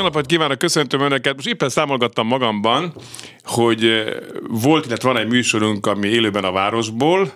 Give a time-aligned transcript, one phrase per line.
[0.00, 1.34] Jó napot kívánok, köszöntöm Önöket.
[1.34, 2.92] Most éppen számolgattam magamban,
[3.44, 4.06] hogy eh,
[4.48, 7.32] volt, illetve van egy műsorunk, ami élőben a városból,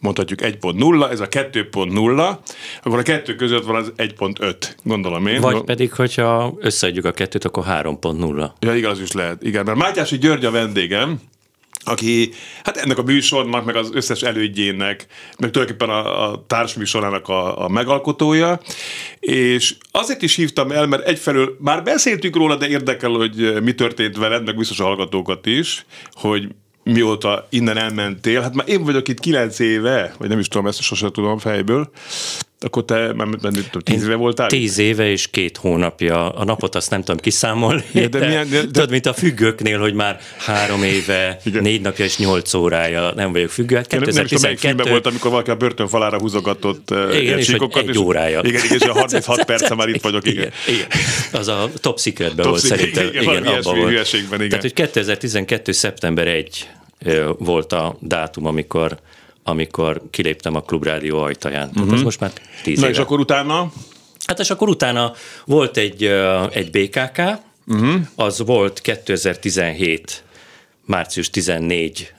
[0.00, 2.36] mondhatjuk 1.0, ez a 2.0,
[2.82, 5.40] akkor a kettő között van az 1.5, gondolom én.
[5.40, 8.50] Vagy pedig, hogyha összeadjuk a kettőt, akkor 3.0.
[8.60, 9.42] Ja, igaz is lehet.
[9.42, 11.20] Igen, mert Mátyási György a vendégem,
[11.88, 12.30] aki
[12.64, 15.06] hát ennek a műsornak, meg az összes elődjének,
[15.38, 18.60] meg tulajdonképpen a, a társműsorának a, a megalkotója,
[19.20, 24.16] és azért is hívtam el, mert egyfelől már beszéltünk róla, de érdekel, hogy mi történt
[24.16, 26.48] veled, meg biztos a hallgatókat is, hogy
[26.82, 28.40] mióta innen elmentél.
[28.40, 31.90] Hát már én vagyok itt kilenc éve, vagy nem is tudom, ezt sosem tudom fejből,
[32.60, 33.28] akkor te már
[33.82, 34.48] tíz éve voltál?
[34.48, 36.28] Tíz éve és két hónapja.
[36.28, 37.82] A napot azt nem tudom kiszámolni.
[37.92, 38.64] Ja, de, de, milyen, de, de...
[38.64, 41.62] Tudod, mint a függőknél, hogy már három éve, Igen.
[41.62, 43.76] négy napja és nyolc órája nem vagyok függő.
[43.76, 44.66] Hát 2012...
[44.66, 48.40] Nem, nem volt, amikor valaki a börtön falára húzogatott igen, és egy, egy órája.
[48.42, 50.26] Igen, és a 36 perce már itt vagyok.
[50.26, 50.52] Igen.
[50.66, 51.40] igen, igen.
[51.40, 53.06] Az a top secretben top volt szerintem.
[53.06, 54.12] Igen, igen, abban volt.
[54.12, 54.48] Igen.
[54.48, 55.72] Tehát, hogy 2012.
[55.72, 56.68] szeptember 1
[57.38, 58.98] volt a dátum, amikor
[59.48, 61.68] amikor kiléptem a klubrádió ajtaján.
[61.68, 61.74] Uh-huh.
[61.74, 62.04] Tehát az mhm.
[62.04, 62.32] most már
[62.62, 62.94] tíz Na éve.
[62.94, 63.72] és akkor utána?
[64.26, 65.12] Hát és akkor utána
[65.44, 66.04] volt egy,
[66.50, 67.86] egy BKK, uh-huh.
[67.86, 67.96] Mhm.
[68.14, 70.24] az volt 2017
[70.84, 72.12] március 14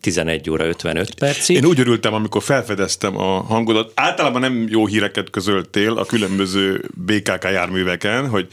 [0.00, 1.56] 11 óra 55 percig.
[1.56, 3.92] Én úgy örültem, amikor felfedeztem a hangodat.
[3.94, 8.46] Általában nem jó híreket közöltél a különböző BKK járműveken, hogy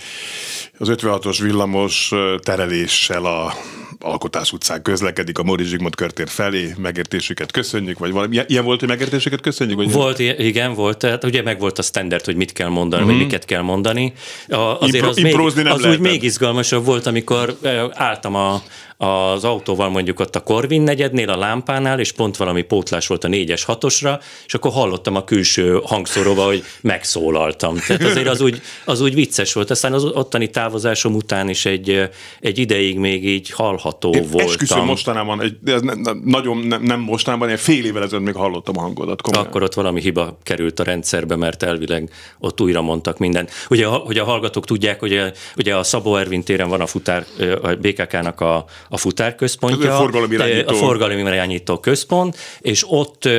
[0.78, 3.54] az 56-os villamos tereléssel a
[4.00, 8.89] Alkotás utcán közlekedik a Móri Zsigmond körtér felé, megértésüket köszönjük, vagy valami ilyen volt, hogy
[8.89, 9.78] megértésüket köszönjük?
[9.78, 13.12] Vagy volt, igen, volt, tehát ugye meg volt a standard, hogy mit kell mondani, mm-hmm.
[13.12, 13.26] vagy mhm.
[13.26, 14.14] miket kell mondani.
[14.48, 17.58] A, azért Impro- az, még, az úgy még izgalmasabb volt, amikor
[17.92, 18.64] álltam a,
[18.97, 23.27] az autóval mondjuk ott a Korvin negyednél, a lámpánál, és pont valami pótlás volt a
[23.27, 27.77] négyes hatosra, és akkor hallottam a külső hangszoróba, hogy megszólaltam.
[27.87, 29.69] Tehát azért az úgy, az úgy vicces volt.
[29.69, 32.09] Aztán az ottani távozásom után is egy,
[32.39, 34.47] egy ideig még így hallható Én voltam.
[34.47, 35.81] Esküszöm mostanában, egy, ez
[36.23, 39.21] nagyon nem, nem mostanában, egy fél évvel ezelőtt még hallottam a hangodat.
[39.21, 39.47] Komolyan.
[39.47, 42.09] Akkor ott valami hiba került a rendszerbe, mert elvileg
[42.39, 43.52] ott újra mondtak mindent.
[43.69, 47.25] Ugye, hogy a hallgatók tudják, hogy a, ugye a Szabó Ervin téren van a futár,
[47.61, 50.73] a BKK-nak a, a futárközpontja, a forgalomirányító.
[50.73, 53.30] a forgalomirányító központ, és ott,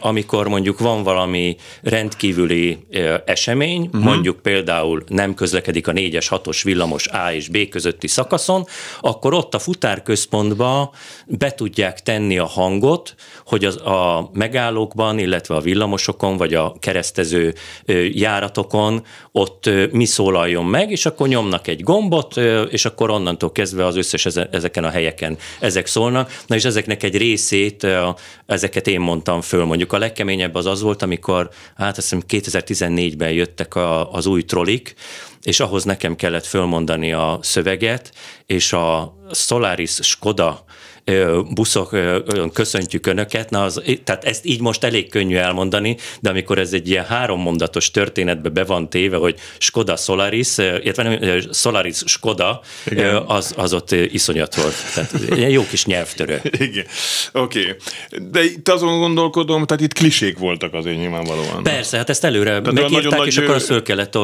[0.00, 2.78] amikor mondjuk van valami rendkívüli
[3.24, 4.02] esemény, uh-huh.
[4.02, 8.64] mondjuk például nem közlekedik a 4-es, 6-os villamos A és B közötti szakaszon,
[9.00, 10.92] akkor ott a futárközpontba
[11.26, 13.14] be tudják tenni a hangot,
[13.44, 17.54] hogy az, a megállókban, illetve a villamosokon, vagy a keresztező
[18.12, 22.36] járatokon ott mi szólaljon meg, és akkor nyomnak egy gombot,
[22.70, 26.42] és akkor onnantól kezdve az összes ezeken a helyeken ezek szólnak.
[26.46, 27.86] Na és ezeknek egy részét,
[28.46, 29.64] ezeket én mondtam föl.
[29.64, 34.42] Mondjuk a legkeményebb az az volt, amikor hát azt hiszem 2014-ben jöttek a, az új
[34.42, 34.94] trolik,
[35.42, 38.12] és ahhoz nekem kellett fölmondani a szöveget,
[38.46, 40.64] és a Solaris Skoda
[41.54, 41.96] buszok,
[42.52, 46.88] köszöntjük Önöket, na az, tehát ezt így most elég könnyű elmondani, de amikor ez egy
[46.88, 52.60] ilyen hárommondatos történetbe be van téve, hogy Skoda Solaris, illetve nem, Solaris Skoda,
[53.26, 54.74] az, az ott iszonyat volt.
[54.94, 55.12] Tehát
[55.50, 56.40] jó kis nyelvtörő.
[56.68, 56.86] Igen,
[57.32, 57.60] oké.
[57.60, 57.76] Okay.
[58.30, 61.62] De itt azon gondolkodom, tehát itt klisék voltak azért nyilvánvalóan.
[61.62, 63.44] Persze, hát ezt előre tehát megírták, és nagy...
[63.44, 64.18] akkor azt föl kellett,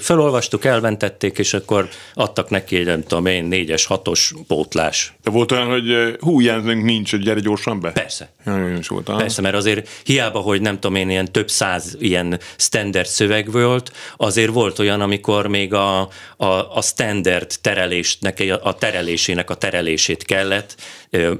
[0.00, 5.12] felolvastuk, elmentették, és akkor adtak neki nem tudom én, négyes, hatos pótlás.
[5.22, 7.90] De volt olyan, hogy hú, ilyenünk nincs, hogy gyere gyorsan be?
[7.90, 8.32] Persze.
[8.44, 9.04] Nagyon is volt.
[9.16, 13.92] Persze, mert azért hiába, hogy nem tudom én, ilyen több száz ilyen standard szöveg volt,
[14.16, 16.00] azért volt olyan, amikor még a,
[16.36, 16.46] a,
[16.76, 20.76] a standard terelésnek, a terelésének a terelését kellett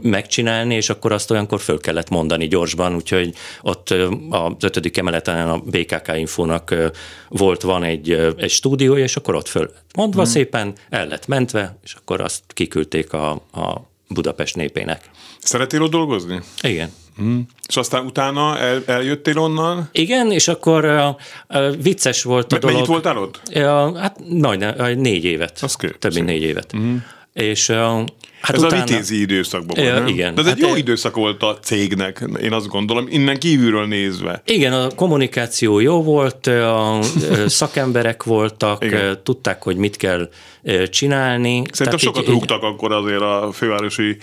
[0.03, 3.95] megcsinálni, és akkor azt olyankor föl kellett mondani gyorsban, úgyhogy ott
[4.31, 6.75] az ötödik emeleten a BKK Infónak
[7.29, 10.31] volt, van egy, egy stúdiója, és akkor ott föl mondva hmm.
[10.31, 15.11] szépen el lett mentve, és akkor azt kiküldték a, a Budapest népének.
[15.39, 16.41] Szeretél ott dolgozni?
[16.61, 16.91] Igen.
[17.23, 17.41] Mm.
[17.69, 19.89] És aztán utána el, eljöttél onnan?
[19.93, 21.09] Igen, és akkor uh,
[21.61, 22.75] uh, vicces volt a M- dolog.
[22.75, 23.41] Mennyit voltál ott?
[23.55, 25.59] Uh, hát majdnem, négy évet.
[25.63, 26.77] Az Több mint négy évet.
[26.77, 26.97] Mm.
[27.35, 27.73] És
[28.45, 28.83] Hát ez utána...
[28.83, 30.07] a vitézi időszakban volt, nem?
[30.07, 30.35] Igen.
[30.35, 34.43] De ez hát egy jó időszak volt a cégnek, én azt gondolom, innen kívülről nézve.
[34.47, 36.99] Igen, a kommunikáció jó volt, a
[37.47, 39.21] szakemberek voltak, igen.
[39.23, 40.29] tudták, hogy mit kell
[40.91, 41.53] csinálni.
[41.55, 42.69] Szerintem Tehát sokat így, rúgtak így...
[42.71, 44.17] akkor azért a fővárosi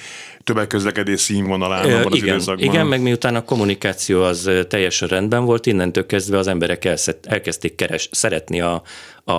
[0.44, 2.66] tömegközlekedés színvonalán abban az igen, időszakban.
[2.66, 6.86] igen, meg miután a kommunikáció az teljesen rendben volt, innentől kezdve az emberek
[7.24, 8.82] elkezdték keres, szeretni a,
[9.24, 9.34] a,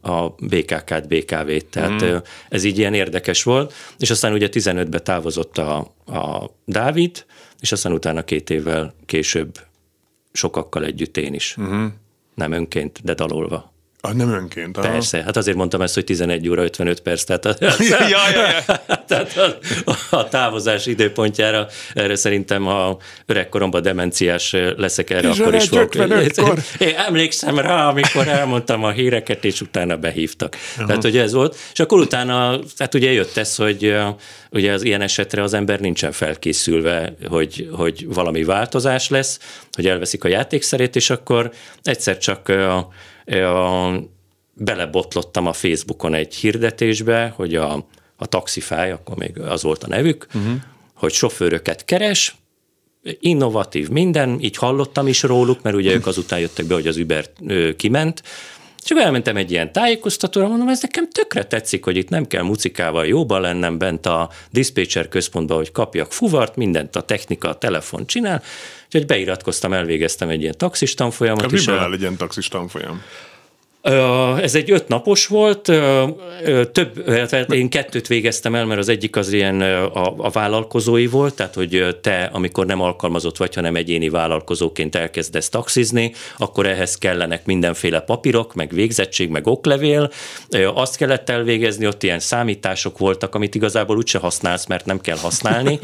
[0.00, 2.16] a BKK-t, BKV-t, tehát mm.
[2.48, 5.76] ez így ilyen érdekes volt, és aztán ugye 15-ben távozott a,
[6.06, 7.24] a Dávid,
[7.60, 9.58] és aztán utána két évvel később
[10.32, 11.56] sokakkal együtt én is.
[11.60, 11.86] Mm.
[12.34, 13.71] Nem önként, de dalolva.
[14.04, 14.76] Ah, nem önként.
[14.76, 14.88] Aha.
[14.90, 18.82] Persze, hát azért mondtam ezt, hogy 11 óra 55 perc, tehát a, ja, ja, ja.
[19.08, 25.68] tehát a, a távozás időpontjára erre szerintem, ha öregkoromban demenciás leszek erre, és akkor is
[25.68, 25.94] fogok.
[26.78, 30.56] Én emlékszem rá, amikor elmondtam a híreket, és utána behívtak.
[30.76, 30.86] Aha.
[30.86, 31.56] Tehát, hogy ez volt.
[31.72, 33.96] És akkor utána, tehát ugye jött ez, hogy
[34.50, 39.38] ugye az ilyen esetre az ember nincsen felkészülve, hogy, hogy valami változás lesz,
[39.72, 41.52] hogy elveszik a játékszerét, és akkor
[41.82, 42.88] egyszer csak a,
[44.54, 47.86] belebotlottam a Facebookon egy hirdetésbe, hogy a,
[48.16, 50.52] a taxifáj, akkor még az volt a nevük, uh-huh.
[50.94, 52.36] hogy sofőröket keres,
[53.20, 57.26] innovatív minden, így hallottam is róluk, mert ugye ők azután jöttek be, hogy az Uber
[57.76, 58.22] kiment,
[58.84, 62.42] és akkor elmentem egy ilyen tájékoztatóra, mondom, ez nekem tökre tetszik, hogy itt nem kell
[62.42, 68.06] mucikával jóban lennem bent a dispatcher központban, hogy kapjak fuvart, mindent a technika, a telefon
[68.06, 68.42] csinál,
[68.84, 70.94] úgyhogy beiratkoztam, elvégeztem egy ilyen taxis.
[71.58, 73.02] Hát miből áll egy ilyen taxis folyam?
[74.42, 75.62] Ez egy öt napos volt,
[76.72, 77.08] több,
[77.48, 81.96] én kettőt végeztem el, mert az egyik az ilyen a, a vállalkozói volt, tehát hogy
[82.00, 88.54] te, amikor nem alkalmazott vagy, hanem egyéni vállalkozóként elkezdesz taxizni, akkor ehhez kellenek mindenféle papírok,
[88.54, 90.10] meg végzettség, meg oklevél.
[90.74, 95.78] Azt kellett elvégezni, ott ilyen számítások voltak, amit igazából úgyse használsz, mert nem kell használni,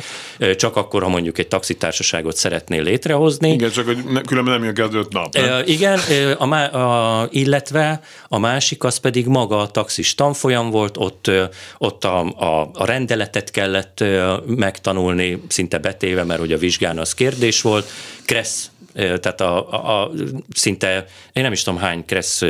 [0.56, 3.52] csak akkor, ha mondjuk egy taxitársaságot szeretnél létrehozni.
[3.52, 5.34] Igen, csak hogy különben nem jön az öt nap.
[5.34, 5.62] Nem?
[5.66, 5.98] Igen,
[6.38, 7.86] a, a, illetve
[8.28, 11.30] a másik az pedig maga a taxis tanfolyam volt, ott,
[11.78, 14.04] ott a, a, a rendeletet kellett
[14.46, 17.90] megtanulni, szinte betéve, mert hogy a vizsgán az kérdés volt.
[18.24, 20.10] Kressz tehát a, a, a,
[20.54, 22.42] szinte, én nem is tudom hány kressz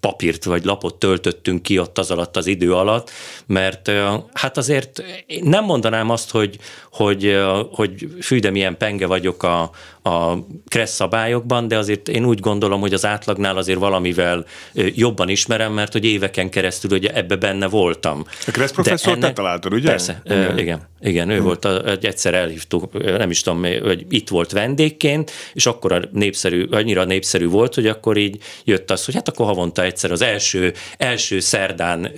[0.00, 3.10] papírt vagy lapot töltöttünk ki ott az alatt az idő alatt,
[3.46, 3.90] mert
[4.32, 5.02] hát azért
[5.42, 6.58] nem mondanám azt, hogy,
[6.92, 7.38] hogy,
[7.70, 9.70] hogy fű, de milyen penge vagyok a,
[10.02, 14.44] a kressz szabályokban, de azért én úgy gondolom, hogy az átlagnál azért valamivel
[14.74, 18.24] jobban ismerem, mert hogy éveken keresztül ugye ebbe benne voltam.
[18.46, 19.88] A kressz professzor ennek, te találtad, ugye?
[19.88, 21.44] Persze, igen, igen, igen ő hmm.
[21.44, 27.04] volt, egy egyszer elhívtuk, nem is tudom, hogy itt volt vendégként, és akkor népszerű, annyira
[27.04, 31.40] népszerű volt, hogy akkor így jött az, hogy hát akkor havonta egyszer az első, első
[31.40, 32.12] szerdán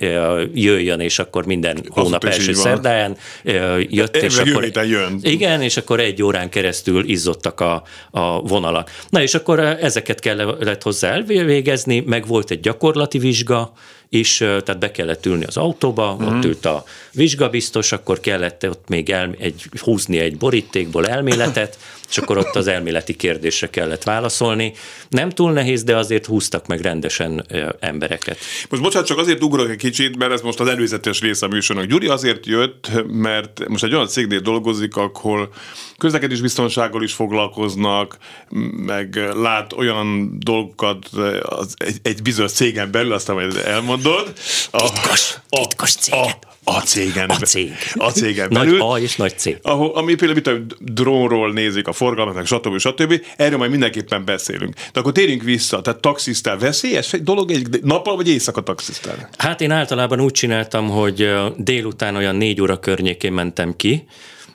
[0.53, 3.17] jöjjön, és akkor minden Azt hónap első szerdán
[3.89, 5.19] jött, és akkor jön.
[5.21, 8.91] Igen, és akkor egy órán keresztül izzottak a a, vonalak.
[9.09, 13.73] Na és akkor ezeket kellett hozzá elvégezni, meg volt egy gyakorlati vizsga,
[14.09, 16.25] is, tehát be kellett ülni az autóba, mm.
[16.25, 21.77] ott ült a vizsgabiztos, akkor kellett ott még el, egy, húzni egy borítékból elméletet,
[22.09, 24.73] és akkor ott az elméleti kérdésre kellett válaszolni.
[25.09, 27.45] Nem túl nehéz, de azért húztak meg rendesen
[27.79, 28.37] embereket.
[28.69, 31.85] Most bocsánat, csak azért ugrok egy kicsit, mert ez most az előzetes része a műsornak.
[31.85, 35.53] Gyuri azért jött, mert most egy olyan cégnél dolgozik, ahol
[35.97, 38.17] közlekedésbiztonsággal is foglalkoznak,
[38.85, 41.07] meg lát olyan dolgokat
[41.41, 44.33] az egy, egy bizonyos cégen belül, aztán majd elmondod.
[44.71, 46.13] A, titkos, a, titkos cég.
[46.13, 47.29] A, a cégen.
[47.29, 47.73] A cég.
[47.93, 48.77] A cégen belül.
[48.77, 49.45] Nagy A és nagy C.
[49.61, 52.77] Ahol, ami például itt a drónról nézik a forgalmat, stb.
[52.77, 53.21] stb.
[53.37, 54.73] Erről majd mindenképpen beszélünk.
[54.93, 55.81] De akkor térjünk vissza.
[55.81, 59.29] Tehát taxisztál veszélyes egy dolog egy nappal vagy éjszaka taxisztál?
[59.37, 64.05] Hát én általában úgy csináltam, hogy délután olyan négy óra környékén mentem ki,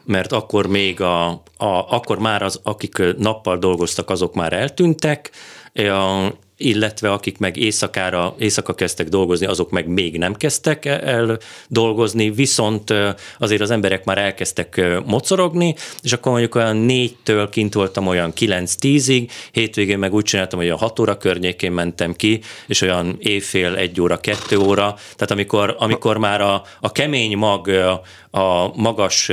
[0.05, 5.31] mert akkor még a, a akkor már az, akik nappal dolgoztak, azok már eltűntek,
[5.75, 11.39] a, illetve akik meg éjszakára, éjszaka kezdtek dolgozni, azok meg még nem kezdtek el
[11.69, 12.95] dolgozni, viszont
[13.39, 19.31] azért az emberek már elkezdtek mocorogni, és akkor mondjuk olyan négytől kint voltam olyan 9-10-ig,
[19.53, 24.01] hétvégén meg úgy csináltam, hogy a 6 óra környékén mentem ki, és olyan éjfél, egy
[24.01, 27.71] óra, kettő óra, tehát amikor, amikor már a, a kemény mag
[28.31, 29.31] a magas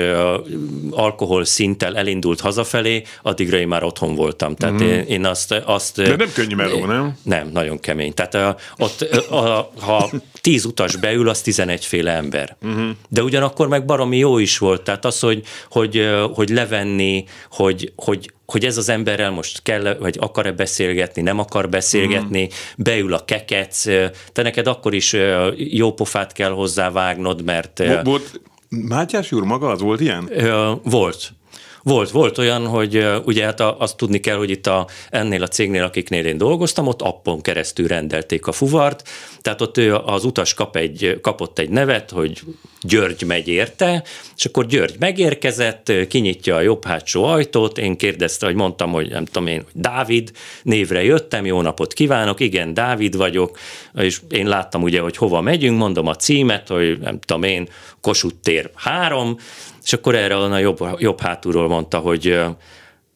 [0.92, 4.56] alkohol szinttel elindult hazafelé, addigra én már otthon voltam.
[4.56, 4.88] Tehát mm.
[4.88, 6.02] én, én azt, azt...
[6.02, 7.15] De nem könnyű meló, nem?
[7.24, 8.14] Nem, nagyon kemény.
[8.14, 10.10] Tehát a, ott, a, ha
[10.42, 12.56] tíz utas beül, az tizenegy féle ember.
[12.62, 12.90] Uh-huh.
[13.10, 14.82] De ugyanakkor meg baromi jó is volt.
[14.82, 20.18] Tehát az, hogy, hogy, hogy levenni, hogy, hogy, hogy ez az emberrel most kell, vagy
[20.20, 22.58] akar-e beszélgetni, nem akar beszélgetni, uh-huh.
[22.78, 23.84] beül a kekec,
[24.32, 25.16] te neked akkor is
[25.56, 27.84] jó pofát kell hozzávágnod, mert...
[28.04, 30.30] Volt, Mátyás úr maga az volt ilyen?
[30.84, 31.34] Volt.
[31.86, 35.84] Volt, volt olyan, hogy ugye hát azt tudni kell, hogy itt a, ennél a cégnél,
[35.84, 39.10] akiknél én dolgoztam, ott appon keresztül rendelték a fuvart,
[39.42, 42.42] tehát ott az utas kap egy, kapott egy nevet, hogy
[42.82, 44.04] György megy érte,
[44.36, 49.26] és akkor György megérkezett, kinyitja a jobb hátsó ajtót, én kérdezte, hogy mondtam, hogy nem
[49.26, 50.32] tudom én, Dávid
[50.64, 53.60] névre jöttem, jó napot kívánok, igen, Dávid vagyok,
[53.96, 57.68] és én láttam ugye, hogy hova megyünk, mondom a címet, hogy nem tudom én,
[58.02, 59.38] Kossuth tér 3,
[59.86, 62.40] és akkor erre a jobb, jobb hátulról mondta, hogy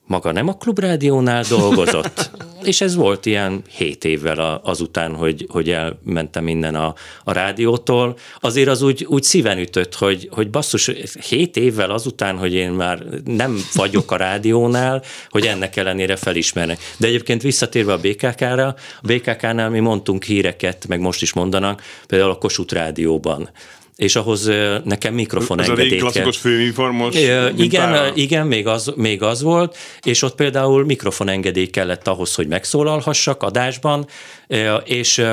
[0.10, 2.32] maga nem a klubrádiónál dolgozott,
[2.64, 8.18] és ez volt ilyen hét évvel azután, hogy, hogy elmentem innen a, a rádiótól.
[8.40, 10.92] Azért az úgy, úgy szíven ütött, hogy, hogy basszus,
[11.30, 16.80] hét évvel azután, hogy én már nem vagyok a rádiónál, hogy ennek ellenére felismernek.
[16.98, 18.68] De egyébként visszatérve a BKK-ra,
[19.02, 23.50] a BKK-nál mi mondtunk híreket, meg most is mondanak, például a Kossuth rádióban
[24.00, 24.50] és ahhoz
[24.84, 27.16] nekem mikrofon Ez a régi klasszikus főinformos?
[27.16, 33.44] Igen, igen még, az, még az volt, és ott például mikrofonengedély kellett ahhoz, hogy megszólalhassak
[33.44, 34.08] adásban,
[34.84, 35.26] és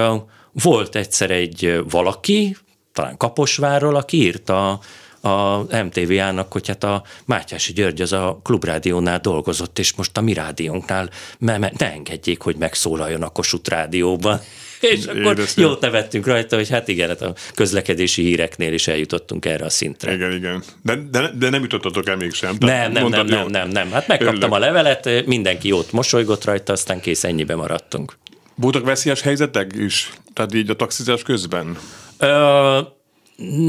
[0.53, 2.57] volt egyszer egy valaki,
[2.93, 4.81] talán Kaposvárról, aki írta
[5.21, 10.33] a MTV-ának, hogy hát a Mátyási György az a klubrádiónál dolgozott, és most a mi
[10.33, 14.41] rádiónknál ne engedjék, hogy megszólaljon a Kossuth rádióban.
[14.93, 19.65] És akkor jót nevettünk rajta, hogy hát igen, hát a közlekedési híreknél is eljutottunk erre
[19.65, 20.15] a szintre.
[20.15, 20.63] Igen, igen.
[20.83, 22.57] De, de, de nem jutottatok el mégsem.
[22.59, 23.91] Nem, nem, nem, nem, nem, nem.
[23.91, 24.53] Hát megkaptam Örülök.
[24.53, 28.17] a levelet, mindenki jót mosolygott rajta, aztán kész, ennyibe maradtunk.
[28.55, 30.13] Voltak veszélyes helyzetek is?
[30.33, 31.79] Tehát így a taxizás közben?
[32.19, 32.79] Ö,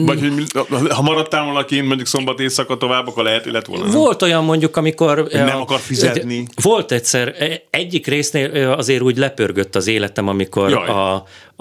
[0.05, 3.91] vagy hogy ha maradtál volna kint mondjuk szombat éjszaka tovább, akkor lehet, lett volna.
[3.91, 5.27] Volt olyan mondjuk, amikor...
[5.31, 6.47] Nem akar fizetni.
[6.61, 7.35] Volt egyszer,
[7.69, 11.13] egyik résznél azért úgy lepörgött az életem, amikor a,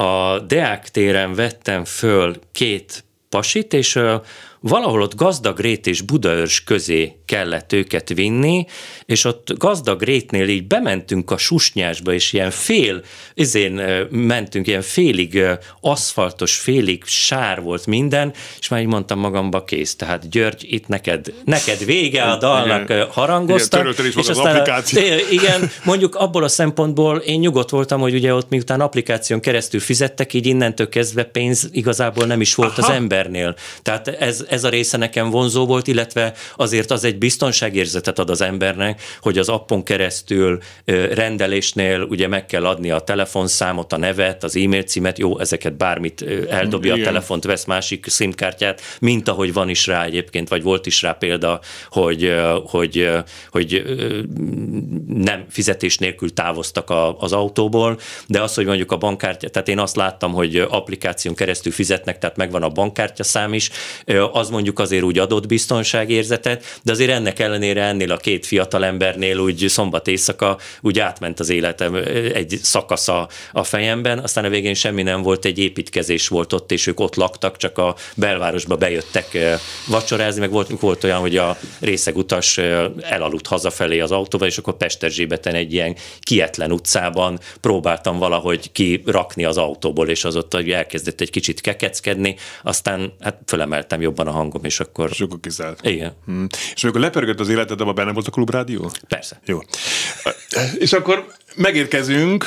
[0.02, 3.98] a Deák téren vettem föl két pasit, és
[4.68, 8.66] valahol ott gazdag rét és Budaörs közé kellett őket vinni,
[9.04, 13.02] és ott gazdag rétnél így bementünk a susnyásba, és ilyen fél,
[13.35, 13.73] izén
[14.11, 15.42] mentünk, ilyen félig
[15.80, 21.32] aszfaltos, félig sár volt minden, és már így mondtam magamba, kész, tehát György, itt neked,
[21.44, 23.06] neked vége a dalnak igen.
[23.11, 23.80] harangoztak.
[23.80, 25.02] Igen, és az aztán, applikáció.
[25.30, 30.35] Igen, mondjuk abból a szempontból én nyugodt voltam, hogy ugye ott miután applikáción keresztül fizettek,
[30.35, 32.88] így innentől kezdve pénz igazából nem is volt Aha.
[32.88, 33.56] az embernél.
[33.82, 38.40] Tehát ez, ez a része nekem vonzó volt, illetve azért az egy biztonságérzetet ad az
[38.40, 40.58] embernek, hogy az appon keresztül
[41.12, 46.25] rendelésnél ugye meg kell adni a telefonszámot, a nevet, az e-mail címet, jó, ezeket bármit
[46.48, 47.06] eldobja Igen.
[47.06, 51.12] a telefont, vesz másik szimkártyát, mint ahogy van is rá egyébként, vagy volt is rá
[51.12, 51.60] példa,
[51.90, 52.34] hogy,
[52.64, 53.12] hogy,
[53.50, 53.84] hogy
[55.06, 59.78] nem fizetés nélkül távoztak a, az autóból, de az, hogy mondjuk a bankkártya, tehát én
[59.78, 63.70] azt láttam, hogy applikáción keresztül fizetnek, tehát megvan a bankkártya szám is,
[64.32, 69.38] az mondjuk azért úgy adott biztonságérzetet, de azért ennek ellenére ennél a két fiatal embernél
[69.38, 71.94] úgy szombat éjszaka úgy átment az életem
[72.34, 76.86] egy szakasza a fejemben, aztán a végén semmi nem volt, egy építkezés volt ott, és
[76.86, 79.38] ők ott laktak, csak a belvárosba bejöttek
[79.86, 82.58] vacsorázni, meg volt, volt olyan, hogy a részegutas
[83.00, 89.58] elaludt hazafelé az autóval, és akkor Pesterzsébeten egy ilyen kietlen utcában próbáltam valahogy kirakni az
[89.58, 94.80] autóból, és az ott elkezdett egy kicsit kekeckedni, aztán hát fölemeltem jobban a hangom, és
[94.80, 95.11] akkor...
[95.11, 95.87] És akkor kiszállt.
[95.87, 96.16] Igen.
[96.25, 96.47] Hmm.
[96.75, 98.90] És amikor lepörgött az életed, abban benne volt a klubrádió?
[99.09, 99.40] Persze.
[99.45, 99.59] Jó.
[100.78, 102.45] És akkor megérkezünk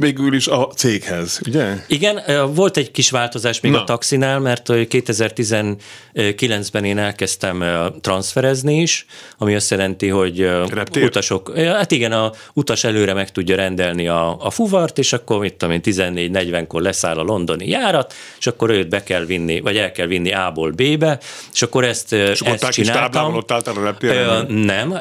[0.00, 1.74] végül is a céghez, ugye?
[1.86, 2.20] Igen,
[2.54, 3.80] volt egy kis változás még Na.
[3.80, 7.64] a taxinál, mert 2019-ben én elkezdtem
[8.00, 9.06] transferezni is,
[9.38, 10.40] ami azt jelenti, hogy
[10.70, 11.04] Reptér?
[11.04, 15.54] utasok, hát igen, a utas előre meg tudja rendelni a, a fuvart, és akkor mit
[15.54, 19.92] tudom én, 14-40-kor leszáll a londoni járat, és akkor őt be kell vinni, vagy el
[19.92, 21.18] kell vinni A-ból B-be,
[21.52, 23.34] és akkor ezt, és ezt csináltam.
[23.34, 24.46] ott álltál a reptéren?
[24.52, 24.98] Nem,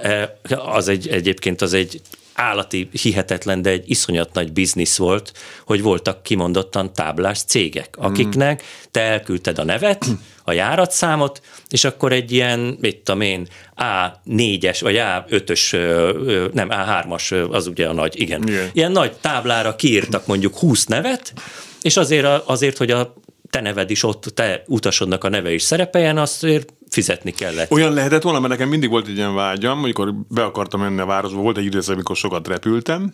[0.66, 2.02] az egy, egyébként az egy
[2.40, 5.32] állati, hihetetlen, de egy iszonyat nagy biznisz volt,
[5.66, 10.06] hogy voltak kimondottan táblás cégek, akiknek te elküldted a nevet,
[10.44, 15.72] a járatszámot, és akkor egy ilyen, mit tudom én, A4-es, vagy A5-ös,
[16.54, 18.48] nem, A3-as, az ugye a nagy, igen.
[18.48, 18.70] igen.
[18.74, 21.34] Ilyen nagy táblára kiírtak mondjuk 20 nevet,
[21.82, 23.14] és azért, azért hogy a
[23.50, 27.72] te neved is ott, te utasodnak a neve is szerepeljen, azért fizetni kellett.
[27.72, 31.06] Olyan lehetett volna, mert nekem mindig volt egy ilyen vágyam, amikor be akartam menni a
[31.06, 33.14] városba, volt egy időszak, amikor sokat repültem,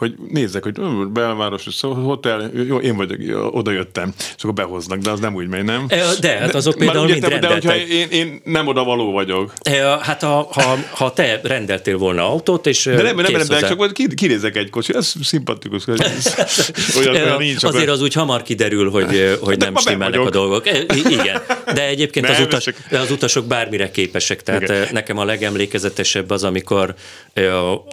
[0.00, 0.80] hogy nézzek, hogy
[1.12, 3.18] belváros, hotel, jó, én vagyok,
[3.54, 5.86] oda jöttem, és akkor behoznak, de az nem úgy megy, nem?
[6.20, 9.52] De, hát azok de, például mind De hogyha én, én nem oda való vagyok.
[10.00, 13.92] Hát ha, ha, ha te rendeltél volna autót, és De nem, nem rendelek, csak majd
[14.14, 15.86] kinézek egy kocsi, ez szimpatikus.
[15.86, 17.64] olyan, olyan nincs.
[17.64, 20.66] Azért az úgy hamar kiderül, hogy, hogy nem stimmelnek a dolgok.
[21.08, 21.42] Igen,
[21.74, 24.88] de egyébként az, utas, az utasok bármire képesek, tehát Igen.
[24.92, 26.94] nekem a legemlékezetesebb az, amikor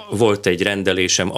[0.10, 1.30] volt egy rendelésem,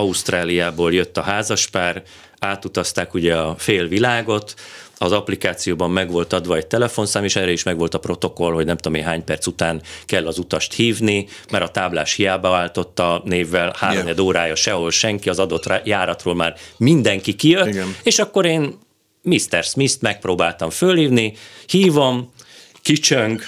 [0.60, 2.04] Ausztráliából jött a házaspár,
[2.40, 4.54] átutazták ugye a fél világot,
[4.98, 8.66] az applikációban meg volt adva egy telefonszám, és erre is meg volt a protokoll, hogy
[8.66, 13.22] nem tudom én hány perc után kell az utast hívni, mert a táblás hiába váltotta
[13.26, 14.20] névvel, három yeah.
[14.20, 17.96] órája sehol senki, az adott járatról már mindenki kijött, Igen.
[18.04, 18.80] és akkor én
[19.22, 19.64] Mr.
[19.64, 21.34] Smith-t megpróbáltam fölhívni,
[21.66, 22.34] hívom,
[22.82, 23.42] kicsöng,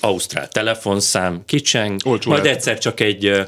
[0.00, 2.58] Ausztrál telefonszám, kicseng, Olcsó majd lehet.
[2.58, 3.46] egyszer csak egy,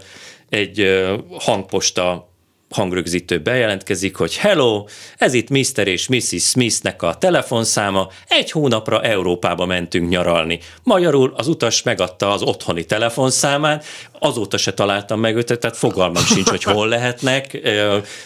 [0.49, 1.05] egy
[1.39, 2.33] hangposta
[2.71, 4.85] hangrögzítő bejelentkezik, hogy hello,
[5.17, 5.89] ez itt Mr.
[5.89, 6.43] és Mrs.
[6.43, 10.59] Smithnek a telefonszáma, egy hónapra Európába mentünk nyaralni.
[10.83, 13.85] Magyarul az utas megadta az otthoni telefonszámát,
[14.19, 17.61] azóta se találtam meg őt, tehát fogalmam sincs, hogy hol lehetnek,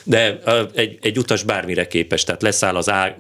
[0.04, 0.38] de
[0.75, 3.16] egy, egy utas bármire képes, tehát leszáll az A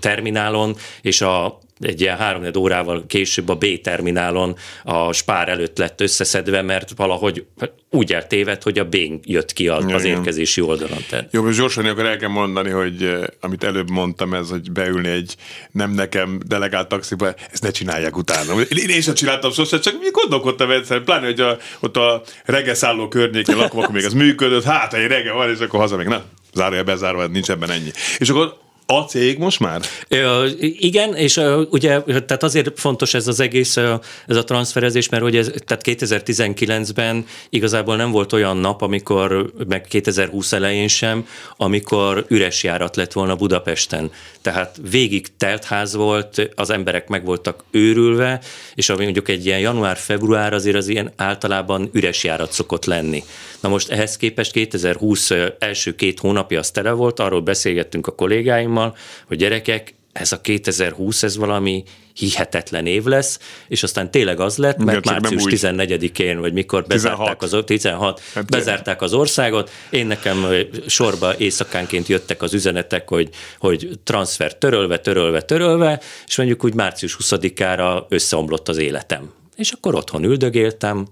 [0.00, 6.62] terminálon, és a egy ilyen három órával később a B-terminálon a spár előtt lett összeszedve,
[6.62, 7.44] mert valahogy
[7.90, 11.04] úgy eltévedt, hogy a B jött ki az, az érkezési oldalon.
[11.08, 11.28] Tehát.
[11.30, 15.08] Jó, most gyorsan akkor el kell mondani, hogy eh, amit előbb mondtam, ez, hogy beülni
[15.08, 15.36] egy
[15.70, 18.60] nem nekem delegált taxiba, ezt ne csinálják utána.
[18.60, 23.08] Én, én sem csináltam sosem, csak mi gondolkodtam egyszer, pláne, hogy a, ott a regeszálló
[23.08, 26.24] környékén lakom, akkor még az működött, hát egy rege van, és akkor haza még, na,
[26.54, 27.90] zárja bezárva, nincs ebben ennyi.
[28.18, 28.56] És akkor
[28.90, 29.80] a cég most már?
[30.08, 33.94] Ö, igen, és ö, ugye tehát azért fontos ez az egész, ö,
[34.26, 40.52] ez a transferezés, mert ugye tehát 2019-ben igazából nem volt olyan nap, amikor, meg 2020
[40.52, 41.26] elején sem,
[41.56, 44.10] amikor üres járat lett volna Budapesten.
[44.42, 48.40] Tehát végig teltház volt, az emberek meg voltak őrülve,
[48.74, 53.22] és ami mondjuk egy ilyen január-február azért az ilyen általában üres járat szokott lenni.
[53.60, 58.77] Na most ehhez képest 2020 első két hónapja az tele volt, arról beszélgettünk a kollégáimmal,
[59.26, 61.82] hogy gyerekek, ez a 2020, ez valami
[62.14, 67.38] hihetetlen év lesz, és aztán tényleg az lett, mert Igen, március 14-én, vagy mikor bezárták
[67.38, 67.42] 16.
[67.42, 70.46] az, 16 hát bezárták az országot, én nekem
[70.86, 77.16] sorba éjszakánként jöttek az üzenetek, hogy, hogy transfer törölve, törölve, törölve, és mondjuk úgy március
[77.20, 79.32] 20-ára összeomlott az életem.
[79.56, 81.06] És akkor otthon üldögéltem,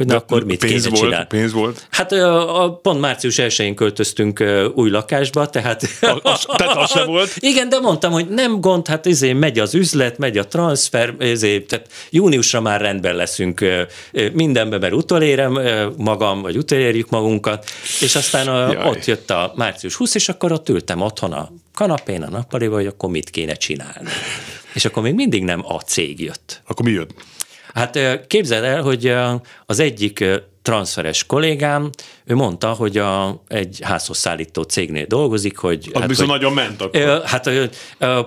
[0.00, 1.26] hogy na akkor mit pénz kéne volt, csinálni.
[1.28, 1.86] Pénz volt?
[1.90, 5.82] Hát a, a, pont március 1-én költöztünk új lakásba, tehát...
[6.00, 7.36] A, az, tehát az sem volt?
[7.50, 11.60] Igen, de mondtam, hogy nem gond, hát izé megy az üzlet, megy a transfer, izé,
[11.60, 13.64] tehát júniusra már rendben leszünk
[14.32, 15.58] mindenben, mert utolérem
[15.96, 17.64] magam, vagy utolérjük magunkat,
[18.00, 22.22] és aztán a, ott jött a március 20, és akkor ott ültem otthon a kanapén,
[22.22, 24.08] a nappaliba, hogy akkor mit kéne csinálni.
[24.74, 26.62] És akkor még mindig nem a cég jött.
[26.66, 27.10] Akkor mi jött?
[27.74, 29.14] Hát képzeld el, hogy
[29.66, 30.24] az egyik
[30.62, 31.90] transferes kollégám,
[32.24, 35.90] ő mondta, hogy a, egy házhoz szállító cégnél dolgozik, hogy...
[35.92, 37.22] Az hát, viszont hogy, nagyon ment akkor.
[37.24, 37.50] Hát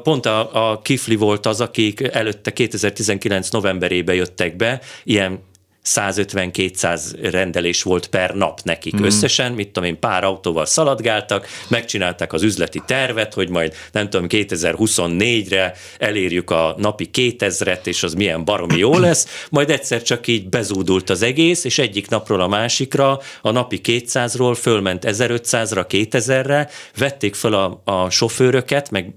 [0.03, 5.39] pont a, a Kifli volt az, akik előtte 2019 novemberében jöttek be, ilyen
[5.85, 9.03] 150-200 rendelés volt per nap nekik mm.
[9.03, 14.27] összesen, mit tudom én, pár autóval szaladgáltak, megcsinálták az üzleti tervet, hogy majd nem tudom,
[14.29, 20.49] 2024-re elérjük a napi 2000-et, és az milyen baromi jó lesz, majd egyszer csak így
[20.49, 27.35] bezúdult az egész, és egyik napról a másikra a napi 200-ról fölment 1500-ra, 2000-re, vették
[27.35, 29.13] fel a, a sofőröket, meg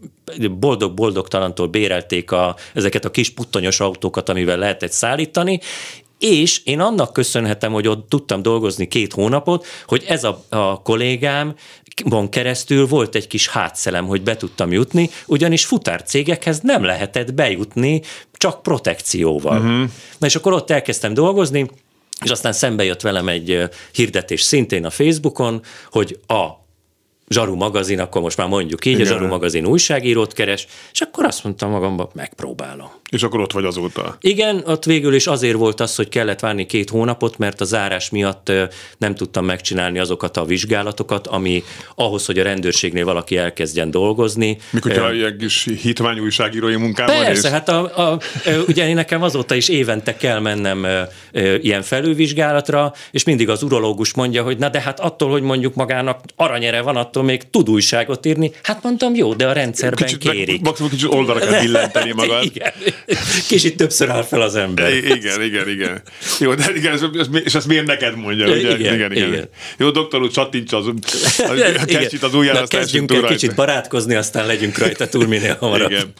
[0.50, 5.61] boldog-boldogtalantól bérelték a, ezeket a kis puttonyos autókat, amivel lehetett szállítani,
[6.18, 11.55] és én annak köszönhetem, hogy ott tudtam dolgozni két hónapot, hogy ez a, a kollégám
[12.05, 18.02] van keresztül volt egy kis hátszelem, hogy be tudtam jutni, ugyanis futárcégekhez nem lehetett bejutni,
[18.33, 19.61] csak protekcióval.
[19.61, 19.90] Uh-huh.
[20.18, 21.70] Na és akkor ott elkezdtem dolgozni,
[22.24, 26.65] és aztán szembe jött velem egy hirdetés szintén a Facebookon, hogy a
[27.28, 29.06] Zsaru magazin, akkor most már mondjuk így, Igen.
[29.06, 32.90] a Zsaru magazin újságírót keres, és akkor azt mondtam magamban, megpróbálom.
[33.10, 34.16] És akkor ott vagy azóta.
[34.20, 38.10] Igen, ott végül is azért volt az, hogy kellett várni két hónapot, mert a zárás
[38.10, 38.52] miatt
[38.98, 41.62] nem tudtam megcsinálni azokat a vizsgálatokat, ami
[41.94, 44.58] ahhoz, hogy a rendőrségnél valaki elkezdjen dolgozni.
[44.70, 47.54] Mikor uh, ilyen kis hitvány újságírói munkában Persze, és...
[47.54, 48.18] hát a, a,
[48.68, 50.86] ugye nekem azóta is évente kell mennem
[51.60, 56.20] ilyen felülvizsgálatra, és mindig az urológus mondja, hogy na de hát attól, hogy mondjuk magának
[56.36, 58.50] aranyere van, attól attól még tud újságot írni.
[58.62, 60.61] Hát mondtam, jó, de a rendszerben kicsit, kérik.
[60.61, 62.44] Maximum kicsit oldalra kell billenteni magad.
[62.44, 62.72] Igen.
[63.48, 64.94] Kicsit többször áll fel az ember.
[64.94, 66.02] Igen, igen, igen.
[66.40, 68.46] Jó, de igen, ez, ez, és ezt miért neked mondja?
[68.46, 68.79] Ugye?
[68.79, 69.48] Igen, igen, igen.
[69.79, 70.87] Jó, doktor úr, csattints az,
[71.50, 75.90] az kezdjük az ujjára, aztán kezdjünk el kicsit barátkozni, aztán legyünk rajta túl minél hamarabb.
[75.90, 76.12] Igen.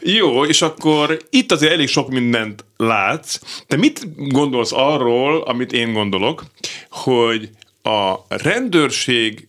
[0.00, 3.38] Jó, és akkor itt azért elég sok mindent látsz.
[3.66, 6.44] Te mit gondolsz arról, amit én gondolok,
[6.90, 7.50] hogy
[7.82, 9.48] a rendőrség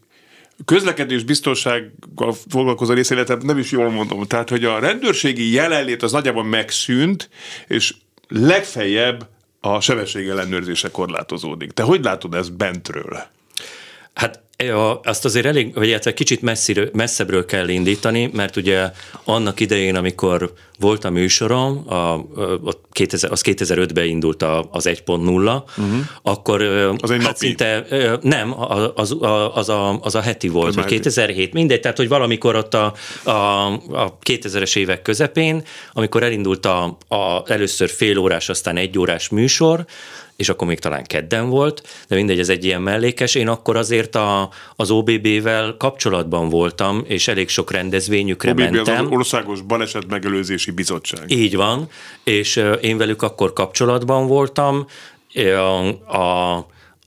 [0.65, 4.23] közlekedés biztonsággal foglalkozó részéletet nem is jól mondom.
[4.23, 7.29] Tehát, hogy a rendőrségi jelenlét az nagyjából megszűnt,
[7.67, 7.93] és
[8.27, 9.27] legfeljebb
[9.59, 11.71] a sebesség ellenőrzése korlátozódik.
[11.71, 13.23] Te hogy látod ezt bentről?
[14.13, 18.91] Hát Ja, azt azért elég, vagy illetve kicsit messziről, messzebbről kell indítani, mert ugye
[19.23, 25.63] annak idején, amikor volt a műsorom, a, a 2000, az 2005-ben indult a, az 1.0,
[25.77, 25.97] uh-huh.
[26.21, 27.37] akkor az egy hát napi.
[27.37, 27.85] szinte,
[28.21, 29.15] nem, az, az,
[29.53, 32.93] az, a, az a heti volt, vagy 2007, mindegy, tehát hogy valamikor ott a,
[33.23, 33.31] a,
[33.73, 39.85] a 2000-es évek közepén, amikor elindult a, a először fél órás, aztán egy órás műsor,
[40.37, 43.35] és akkor még talán kedden volt, de mindegy, ez egy ilyen mellékes.
[43.35, 49.05] Én akkor azért a, az OBB-vel kapcsolatban voltam, és elég sok rendezvényükre OBB mentem.
[49.05, 51.31] az, Országos Baleset Megelőzési Bizottság.
[51.31, 51.89] Így van,
[52.23, 54.85] és én velük akkor kapcsolatban voltam.
[55.55, 56.55] A, a,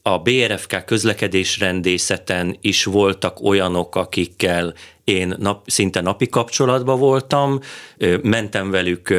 [0.02, 7.60] a BRFK közlekedésrendészeten is voltak olyanok, akikkel én nap, szinte napi kapcsolatban voltam,
[8.22, 9.14] mentem velük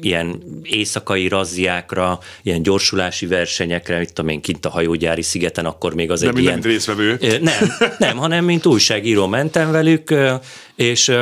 [0.00, 6.10] ilyen éjszakai razziákra, ilyen gyorsulási versenyekre, mit tudom én, kint a hajógyári szigeten, akkor még
[6.10, 6.60] az nem egy ilyen...
[6.60, 7.18] részvevő.
[7.40, 10.14] Nem, nem, hanem mint újságíró mentem velük,
[10.76, 11.12] és,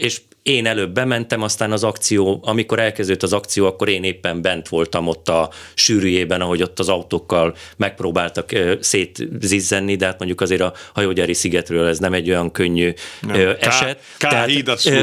[0.00, 4.68] és én előbb bementem, aztán az akció, amikor elkezdődött az akció, akkor én éppen bent
[4.68, 10.72] voltam ott a sűrűjében, ahogy ott az autókkal megpróbáltak szétzizzenni, de hát mondjuk azért a
[10.94, 13.56] hajógyári szigetről ez nem egy olyan könnyű nem.
[13.60, 13.98] eset.
[13.98, 14.48] K, K tehát,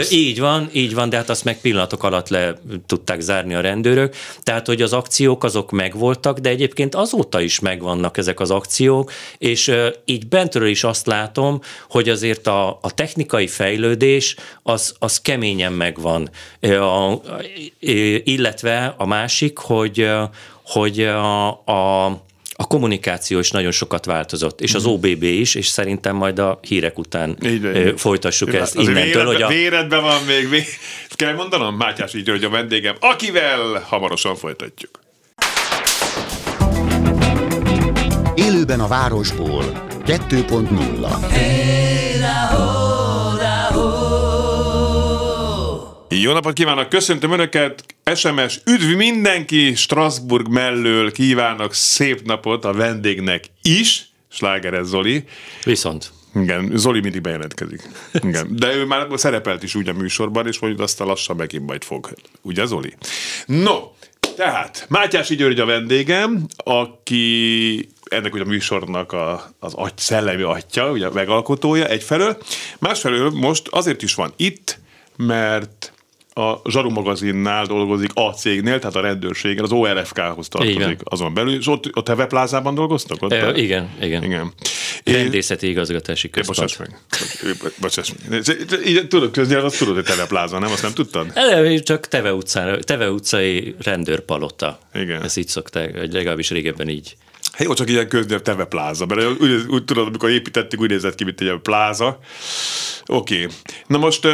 [0.09, 2.53] így van, így van, de hát azt meg pillanatok alatt le
[2.85, 4.15] tudták zárni a rendőrök.
[4.43, 9.71] Tehát, hogy az akciók azok megvoltak, de egyébként azóta is megvannak ezek az akciók, és
[10.05, 16.29] így bentről is azt látom, hogy azért a, a technikai fejlődés az, az keményen megvan.
[18.23, 20.09] Illetve a másik, hogy,
[20.65, 22.23] hogy a, a
[22.57, 26.97] a kommunikáció is nagyon sokat változott, és az OBB is, és szerintem majd a hírek
[26.97, 29.03] után így, folytassuk így, ezt innentől.
[29.03, 29.47] Véredbe, hogy a...
[29.47, 30.65] Véredben van még, még,
[31.09, 34.99] kell mondanom, Mátyás így, hogy a vendégem, akivel hamarosan folytatjuk.
[38.35, 39.63] Élőben a városból
[40.05, 41.84] 2.0 Hey,
[46.21, 53.43] Jó napot kívánok, köszöntöm Önöket, SMS, üdv mindenki, Strasbourg mellől kívánok szép napot a vendégnek
[53.61, 55.23] is, Slágeres Zoli.
[55.63, 56.11] Viszont.
[56.35, 57.81] Igen, Zoli mindig bejelentkezik.
[58.13, 58.55] Igen.
[58.55, 61.83] De ő már szerepelt is úgy a műsorban, és mondjuk azt a lassan megint majd
[61.83, 62.13] fog.
[62.41, 62.93] Ugye, Zoli?
[63.45, 63.79] No,
[64.35, 70.91] tehát Mátyási György a vendégem, aki ennek ugye a műsornak a, az agy, szellemi atya,
[70.91, 72.37] ugye a megalkotója egyfelől.
[72.79, 74.79] Másfelől most azért is van itt,
[75.15, 75.89] mert
[76.37, 81.67] a Zsaru magazinnál dolgozik a cégnél, tehát a rendőrségen, az ORFK-hoz tartozik azon belül, és
[81.67, 83.21] ott a Teve plázában dolgoztak?
[83.21, 84.23] Ott e, igen, igen.
[84.23, 84.53] igen.
[85.03, 86.57] Rendészeti igazgatási központ.
[86.59, 86.99] Bocsáss meg.
[87.81, 89.07] Bocsáss meg.
[89.07, 90.71] Tudod, köznyelv, azt tudod, hogy Teve pláza, nem?
[90.71, 91.31] Azt nem tudtad?
[91.33, 94.79] Eleve csak Teve, utcán, Teve utcai rendőrpalota.
[94.93, 95.23] Igen.
[95.23, 97.15] Ezt így szokták, legalábbis régebben így.
[97.51, 101.15] Hát jó, csak ilyen köznyelv Teve pláza, mert úgy, úgy tudod, amikor építettük, úgy nézett
[101.15, 102.19] ki, mint egy pláza.
[103.05, 103.43] Oké.
[103.43, 103.55] Okay.
[103.87, 104.27] Na most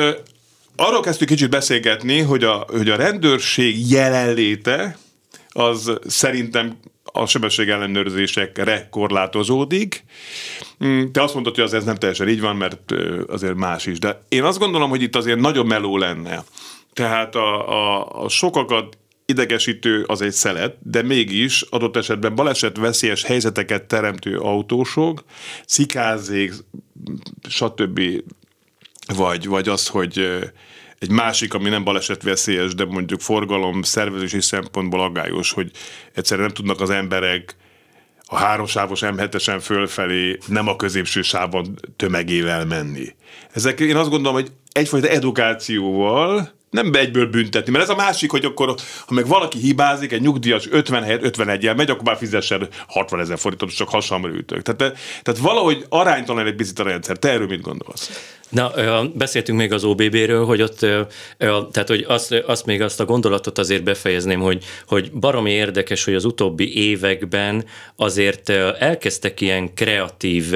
[0.75, 4.97] arról kezdtük kicsit beszélgetni, hogy a, hogy a rendőrség jelenléte
[5.49, 10.03] az szerintem a sebesség ellenőrzésekre korlátozódik.
[10.85, 12.93] Mm, te azt mondtad, hogy az ez nem teljesen így van, mert
[13.27, 13.99] azért más is.
[13.99, 16.43] De én azt gondolom, hogy itt azért nagyon meló lenne.
[16.93, 23.23] Tehát a, a, a sokakat idegesítő az egy szelet, de mégis adott esetben baleset veszélyes
[23.23, 25.23] helyzeteket teremtő autósok,
[25.65, 26.53] szikázék,
[27.49, 28.01] stb.
[29.07, 30.41] Vagy, vagy az, hogy
[30.99, 35.71] egy másik, ami nem balesetveszélyes, de mondjuk forgalom szervezési szempontból aggályos, hogy
[36.13, 37.55] egyszerűen nem tudnak az emberek
[38.25, 43.15] a háromsávos M7-esen fölfelé nem a középső sávon tömegével menni.
[43.53, 48.31] Ezek én azt gondolom, hogy egyfajta edukációval nem be egyből büntetni, mert ez a másik,
[48.31, 52.17] hogy akkor, ha meg valaki hibázik, egy nyugdíjas 50 helyet 51 el megy, akkor már
[52.17, 54.61] fizessen 60 ezer forintot, csak hasonló ütök.
[54.61, 57.17] Tehát, tehát valahogy aránytalan egy picit a rendszer.
[57.17, 58.09] Te erről mit gondolsz?
[58.51, 58.71] Na,
[59.13, 60.79] beszéltünk még az OBB-ről, hogy ott,
[61.37, 66.15] tehát hogy azt, azt még azt a gondolatot azért befejezném, hogy, hogy baromi érdekes, hogy
[66.15, 70.55] az utóbbi években azért elkezdtek ilyen kreatív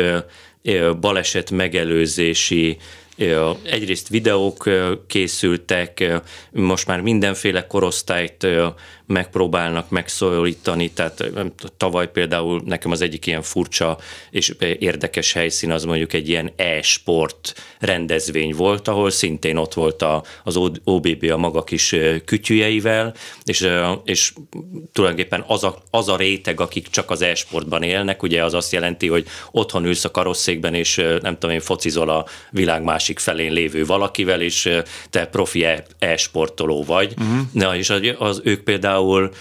[0.99, 2.77] baleset megelőzési
[3.63, 4.69] Egyrészt videók
[5.07, 8.47] készültek, most már mindenféle korosztályt
[9.07, 11.31] megpróbálnak megszólítani, tehát
[11.77, 13.97] tavaly például nekem az egyik ilyen furcsa
[14.31, 20.23] és érdekes helyszín az mondjuk egy ilyen e-sport rendezvény volt, ahol szintén ott volt a,
[20.43, 23.13] az OBB a maga kis kütyüjeivel,
[23.43, 23.69] és,
[24.03, 24.33] és
[24.93, 29.07] tulajdonképpen az a, az a réteg, akik csak az e-sportban élnek, ugye az azt jelenti,
[29.07, 33.85] hogy otthon ülsz a karosszékben, és nem tudom én, focizol a világ másik felén lévő
[33.85, 34.69] valakivel, és
[35.09, 35.65] te profi
[35.99, 37.13] e-sportoló vagy.
[37.17, 37.39] Uh-huh.
[37.51, 39.31] Na, és az, az ők például például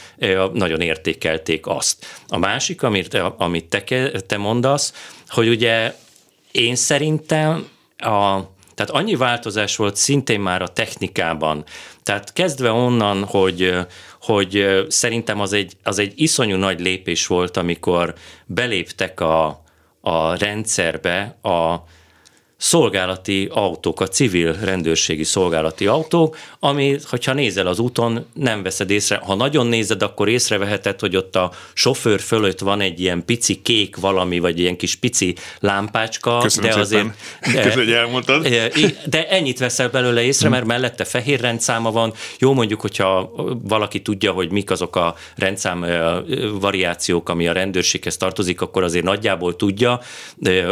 [0.52, 2.06] nagyon értékelték azt.
[2.28, 4.92] A másik, amit, amit te, te mondasz,
[5.28, 5.94] hogy ugye
[6.52, 8.40] én szerintem a,
[8.74, 11.64] tehát annyi változás volt szintén már a technikában.
[12.02, 13.74] Tehát kezdve onnan, hogy,
[14.20, 18.14] hogy szerintem az egy, az egy iszonyú nagy lépés volt, amikor
[18.46, 19.62] beléptek a,
[20.00, 21.74] a rendszerbe a,
[22.64, 29.16] szolgálati autók, a civil rendőrségi szolgálati autók, ami, hogyha nézel az úton, nem veszed észre.
[29.16, 33.96] Ha nagyon nézed, akkor észreveheted, hogy ott a sofőr fölött van egy ilyen pici kék
[33.96, 36.38] valami, vagy ilyen kis pici lámpácska.
[36.38, 38.48] Köszönöm de azért, de, Köszönöm, hogy elmondtad.
[39.06, 42.12] De ennyit veszel belőle észre, mert mellette fehér rendszáma van.
[42.38, 45.86] Jó mondjuk, hogyha valaki tudja, hogy mik azok a rendszám
[46.60, 50.00] variációk, ami a rendőrséghez tartozik, akkor azért nagyjából tudja,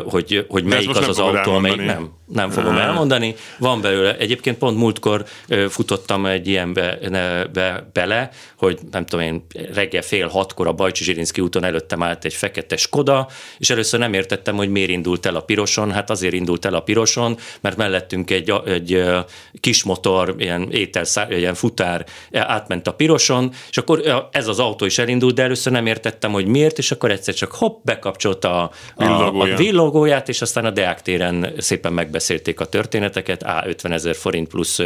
[0.04, 3.34] hogy, hogy melyik az az autó, amely nem, nem fogom elmondani.
[3.58, 5.24] Van belőle, egyébként pont múltkor
[5.68, 11.04] futottam egy ilyenbe be, be, bele, hogy nem tudom én, reggel fél hatkor a Bajcsi
[11.04, 15.36] Zsirinszki úton előttem állt egy fekete Skoda, és először nem értettem, hogy miért indult el
[15.36, 15.92] a piroson.
[15.92, 19.04] Hát azért indult el a piroson, mert mellettünk egy, egy
[19.60, 24.98] kis motor, ilyen étel, ilyen futár átment a piroson, és akkor ez az autó is
[24.98, 28.70] elindult, de először nem értettem, hogy miért, és akkor egyszer csak hopp, bekapcsolta a,
[29.04, 34.14] a, a villogóját, és aztán a Deák téren szépen megbeszélték a történeteket, A 50 ezer
[34.14, 34.78] forint plusz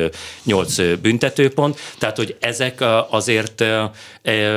[0.43, 3.65] 8 büntetőpont, tehát hogy ezek azért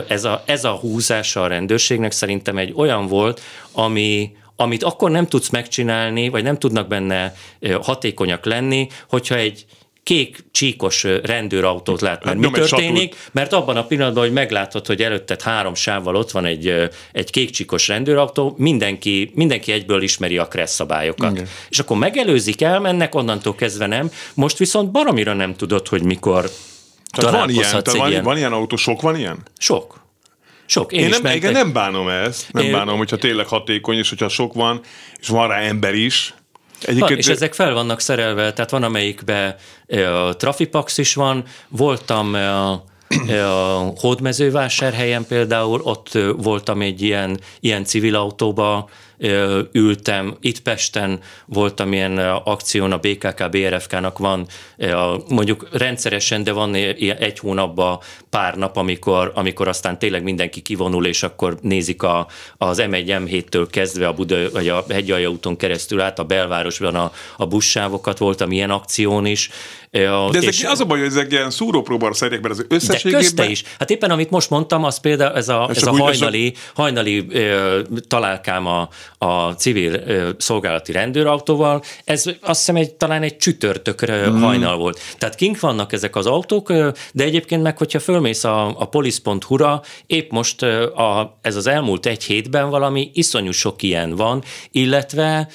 [0.08, 5.27] ez a, ez a húzása a rendőrségnek szerintem egy olyan volt, ami, amit akkor nem
[5.27, 7.34] tudsz megcsinálni, vagy nem tudnak benne
[7.82, 9.65] hatékonyak lenni, hogyha egy
[10.09, 15.41] kék csíkos rendőrautót lát, mert mi történik, mert abban a pillanatban, hogy meglátod, hogy előtted
[15.41, 20.73] három sávval ott van egy, egy kék csíkos rendőrautó, mindenki, mindenki egyből ismeri a kressz
[20.73, 21.31] szabályokat.
[21.31, 21.47] Igen.
[21.69, 24.11] És akkor megelőzik, elmennek, onnantól kezdve nem.
[24.33, 26.49] Most viszont baromira nem tudod, hogy mikor
[27.11, 28.23] tehát van ilyen, tehát van, ilyen.
[28.23, 29.37] van ilyen autó, sok van ilyen?
[29.57, 30.03] Sok.
[30.65, 30.91] Sok.
[30.91, 32.51] Én, én nem, igen, nem bánom ezt.
[32.51, 32.71] Nem én...
[32.71, 34.81] bánom, hogyha tényleg hatékony, és hogyha sok van,
[35.19, 36.33] és van rá ember is,
[36.81, 37.19] Egyébként...
[37.19, 39.55] És ezek fel vannak szerelve, tehát van amelyikben
[40.27, 48.15] a Trafipax is van, voltam a, a Hódmezővásárhelyen például, ott voltam egy ilyen, ilyen civil
[48.15, 48.89] autóba,
[49.71, 50.38] ültem.
[50.39, 54.47] Itt Pesten voltam ilyen akción, a BKK, BRFK-nak van
[55.27, 61.23] mondjuk rendszeresen, de van egy hónapban pár nap, amikor, amikor aztán tényleg mindenki kivonul, és
[61.23, 62.27] akkor nézik a,
[62.58, 67.12] az M1, M7-től kezdve a Buda, vagy a Hegyalja úton keresztül át a belvárosban a,
[67.38, 69.49] a bussávokat, voltam ilyen akción is.
[69.91, 73.21] De ezek, és, az a baj, hogy ezek ilyen szúrópróbára szerják, mert az összességében...
[73.21, 73.63] De közte is.
[73.80, 78.65] Hát éppen amit most mondtam, az például ez a, ez a hajnali, hajnali ö, találkám
[78.65, 84.41] a, a civil ö, szolgálati rendőrautóval, ez azt hiszem egy, talán egy csütörtökre hmm.
[84.41, 84.99] hajnal volt.
[85.17, 86.73] Tehát kink vannak ezek az autók,
[87.13, 92.23] de egyébként meg, hogyha fölmész a, a polisz.hu-ra, épp most a, ez az elmúlt egy
[92.23, 95.47] hétben valami iszonyú sok ilyen van, illetve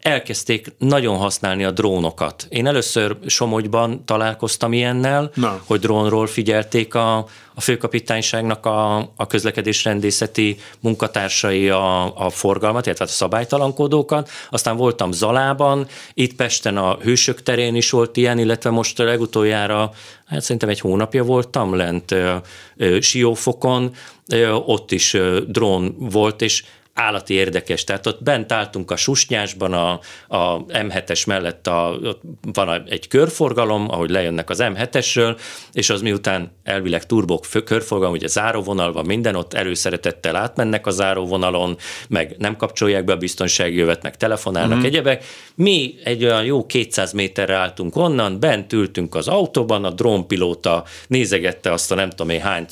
[0.00, 2.46] elkezdték nagyon használni a drónokat.
[2.48, 5.62] Én először Somogyban találkoztam ilyennel, Na.
[5.66, 7.16] hogy drónról figyelték a,
[7.54, 14.30] a főkapitányságnak a, a közlekedésrendészeti munkatársai a, a forgalmat, illetve a szabálytalankodókat.
[14.50, 19.92] Aztán voltam Zalában, itt Pesten a Hősök terén is volt ilyen, illetve most legutoljára,
[20.26, 22.34] hát szerintem egy hónapja voltam lent ö,
[22.76, 23.94] ö, Siófokon,
[24.28, 25.16] ö, ott is
[25.46, 27.84] drón volt, és állati érdekes.
[27.84, 30.00] Tehát ott bent álltunk a Susnyásban, a,
[30.36, 32.20] a M7-es mellett a, ott
[32.52, 35.38] van egy körforgalom, ahogy lejönnek az M7-esről,
[35.72, 41.76] és az miután elvileg turbok körforgalom, ugye záróvonal van minden, ott előszeretettel átmennek a záróvonalon,
[42.08, 44.84] meg nem kapcsolják be a biztonsági jövet, meg telefonálnak mm.
[44.84, 45.24] egyebek.
[45.54, 51.72] Mi egy olyan jó 200 méterre álltunk onnan, bent ültünk az autóban, a drónpilóta nézegette
[51.72, 52.66] azt a nem tudom én hány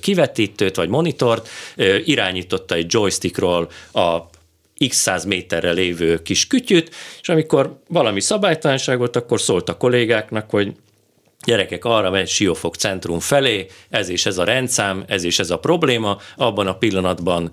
[0.00, 1.48] kivetítőt vagy monitort,
[2.04, 4.18] irányította egy joystick másikról a
[4.88, 10.50] x száz méterre lévő kis kütyüt, és amikor valami szabálytalanság volt, akkor szólt a kollégáknak,
[10.50, 10.72] hogy
[11.44, 15.58] gyerekek arra megy Siófok centrum felé, ez és ez a rendszám, ez és ez a
[15.58, 17.50] probléma, abban a pillanatban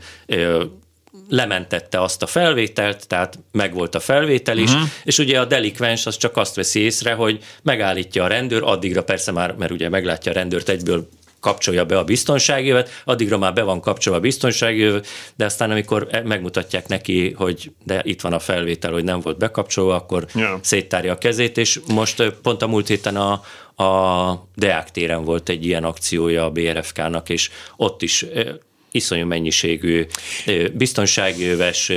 [1.29, 4.87] lementette azt a felvételt, tehát megvolt a felvétel is, uh-huh.
[5.03, 9.31] és ugye a delikvens az csak azt veszi észre, hogy megállítja a rendőr, addigra persze
[9.31, 11.07] már, mert ugye meglátja a rendőrt egyből
[11.43, 16.21] kapcsolja be a biztonságjövet, addigra már be van kapcsolva a biztonságjövet, de aztán amikor e-
[16.21, 20.59] megmutatják neki, hogy de itt van a felvétel, hogy nem volt bekapcsolva, akkor yeah.
[20.61, 23.31] széttárja a kezét, és most pont a múlt héten a,
[23.83, 28.25] a Deák téren volt egy ilyen akciója a BRFK-nak, és ott is
[28.91, 30.05] iszonyú mennyiségű
[30.73, 31.91] biztonságjöves,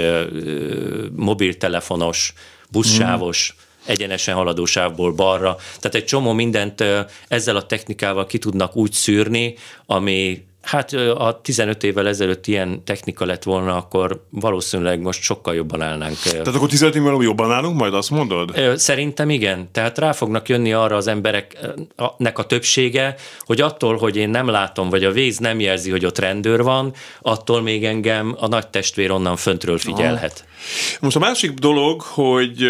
[1.16, 2.32] mobiltelefonos,
[2.70, 5.56] buszsávos, mm egyenesen haladó sávból balra.
[5.80, 6.84] Tehát egy csomó mindent
[7.28, 9.54] ezzel a technikával ki tudnak úgy szűrni,
[9.86, 15.82] ami Hát a 15 évvel ezelőtt ilyen technika lett volna, akkor valószínűleg most sokkal jobban
[15.82, 16.16] állnánk.
[16.16, 18.52] Tehát akkor 15 évvel jobban állunk, majd azt mondod?
[18.76, 19.68] Szerintem igen.
[19.72, 24.88] Tehát rá fognak jönni arra az embereknek a többsége, hogy attól, hogy én nem látom,
[24.88, 29.10] vagy a víz nem jelzi, hogy ott rendőr van, attól még engem a nagy testvér
[29.10, 30.44] onnan föntről figyelhet.
[30.44, 30.98] Aha.
[31.00, 32.66] Most a másik dolog, hogy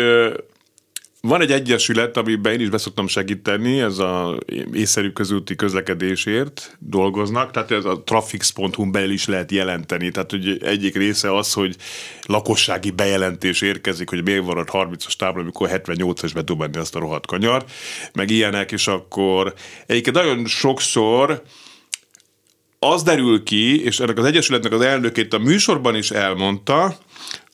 [1.20, 4.38] van egy egyesület, amiben én is beszoktam segíteni, ez a
[4.72, 10.96] észszerű közúti közlekedésért dolgoznak, tehát ez a trafix.hu belül is lehet jelenteni, tehát hogy egyik
[10.96, 11.76] része az, hogy
[12.26, 17.26] lakossági bejelentés érkezik, hogy miért van ott 30-as tábla, amikor 78-as bedobani azt a rohadt
[17.26, 17.64] kanyar,
[18.12, 19.54] meg ilyenek, és akkor
[19.86, 21.42] egyébként nagyon sokszor
[22.78, 26.96] az derül ki, és ennek az Egyesületnek az elnökét a műsorban is elmondta,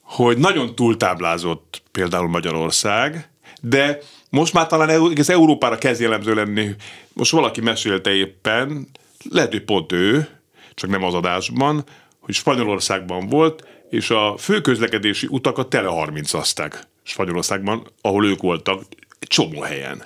[0.03, 3.32] hogy nagyon túltáblázott például Magyarország,
[3.65, 3.99] de
[4.31, 6.71] most már talán egész Európára kezd jellemző lenni.
[7.13, 8.89] Most valaki mesélte éppen,
[9.31, 10.29] lehet, hogy pont ő,
[10.75, 11.85] csak nem az adásban,
[12.21, 18.83] hogy Spanyolországban volt, és a főközlekedési utakat tele 30 azták Spanyolországban, ahol ők voltak,
[19.19, 20.03] egy csomó helyen.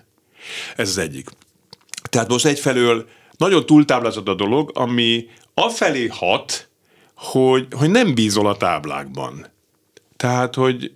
[0.77, 1.29] Ez az egyik.
[2.11, 6.69] Tehát most egyfelől nagyon túltáblázott a dolog, ami afelé hat,
[7.15, 9.47] hogy, hogy nem bízol a táblákban.
[10.17, 10.93] Tehát, hogy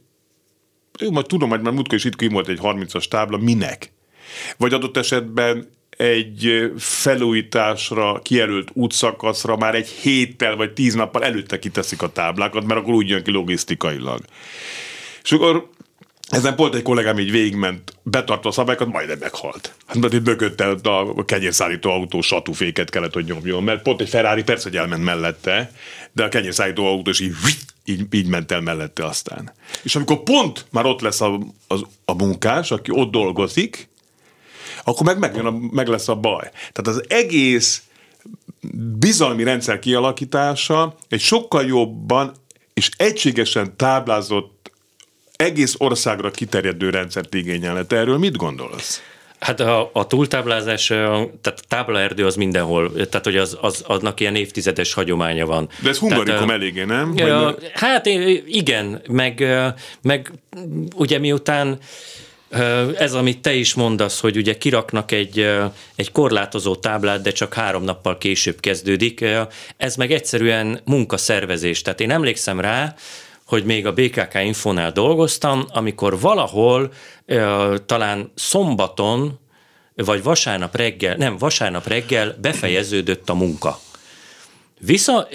[1.01, 3.93] jó, majd tudom, hogy már múltkor is itt volt egy 30-as tábla, minek?
[4.57, 12.03] Vagy adott esetben egy felújításra kijelölt útszakaszra már egy héttel vagy tíz nappal előtte kiteszik
[12.03, 14.21] a táblákat, mert akkor úgy jön ki logisztikailag.
[15.23, 15.71] És akkor
[16.29, 19.75] ezen pont egy kollégám így végigment, betartva a szabályokat, majdnem meghalt.
[19.87, 24.43] Hát mert itt mögötte a kenyérszállító autó satúféket kellett, hogy nyomjon, mert pont egy Ferrari
[24.43, 25.73] persze, hogy elment mellette,
[26.13, 27.35] de a kenyérszállító autó is így,
[27.91, 29.53] így, így ment el mellette aztán.
[29.83, 31.75] És amikor pont már ott lesz a, a,
[32.05, 33.89] a munkás, aki ott dolgozik,
[34.85, 36.51] akkor meg, meg, a, meg lesz a baj.
[36.51, 37.83] Tehát az egész
[38.99, 42.33] bizalmi rendszer kialakítása egy sokkal jobban
[42.75, 44.71] és egységesen táblázott
[45.37, 47.85] egész országra kiterjedő rendszert igényelne.
[47.85, 49.03] Te erről mit gondolsz?
[49.41, 54.35] Hát a, a túltáblázás, tehát a táblaerdő az mindenhol, tehát hogy az, az, aznak ilyen
[54.35, 55.69] évtizedes hagyománya van.
[55.83, 57.13] De ez hungarikum eléggé, nem?
[57.17, 58.07] Ja, hát
[58.47, 59.45] igen, meg,
[60.03, 60.33] meg
[60.95, 61.79] ugye miután
[62.97, 65.51] ez, amit te is mondasz, hogy ugye kiraknak egy,
[65.97, 69.25] egy korlátozó táblát, de csak három nappal később kezdődik,
[69.77, 71.83] ez meg egyszerűen munkaszervezés.
[71.83, 72.95] Tehát én emlékszem rá,
[73.51, 76.93] hogy még a BKK Infonál dolgoztam, amikor valahol
[77.87, 79.39] talán szombaton,
[79.95, 83.79] vagy vasárnap reggel, nem, vasárnap reggel befejeződött a munka.
[84.79, 85.29] Vissza,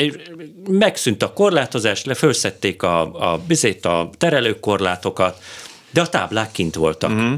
[0.69, 5.43] megszűnt a korlátozás, lefőszették a, a, bizét, a terelőkorlátokat,
[5.91, 7.09] de a táblák kint voltak.
[7.09, 7.33] Uh-huh.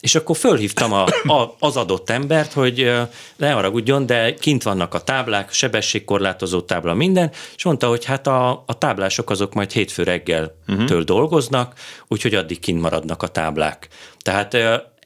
[0.00, 2.92] És akkor fölhívtam a, a, az adott embert, hogy
[3.36, 8.50] ne haragudjon, de kint vannak a táblák, sebességkorlátozó tábla, minden, és mondta, hogy hát a,
[8.66, 11.00] a táblások azok majd hétfő reggeltől uh-huh.
[11.00, 11.74] dolgoznak,
[12.08, 13.88] úgyhogy addig kint maradnak a táblák.
[14.22, 14.56] Tehát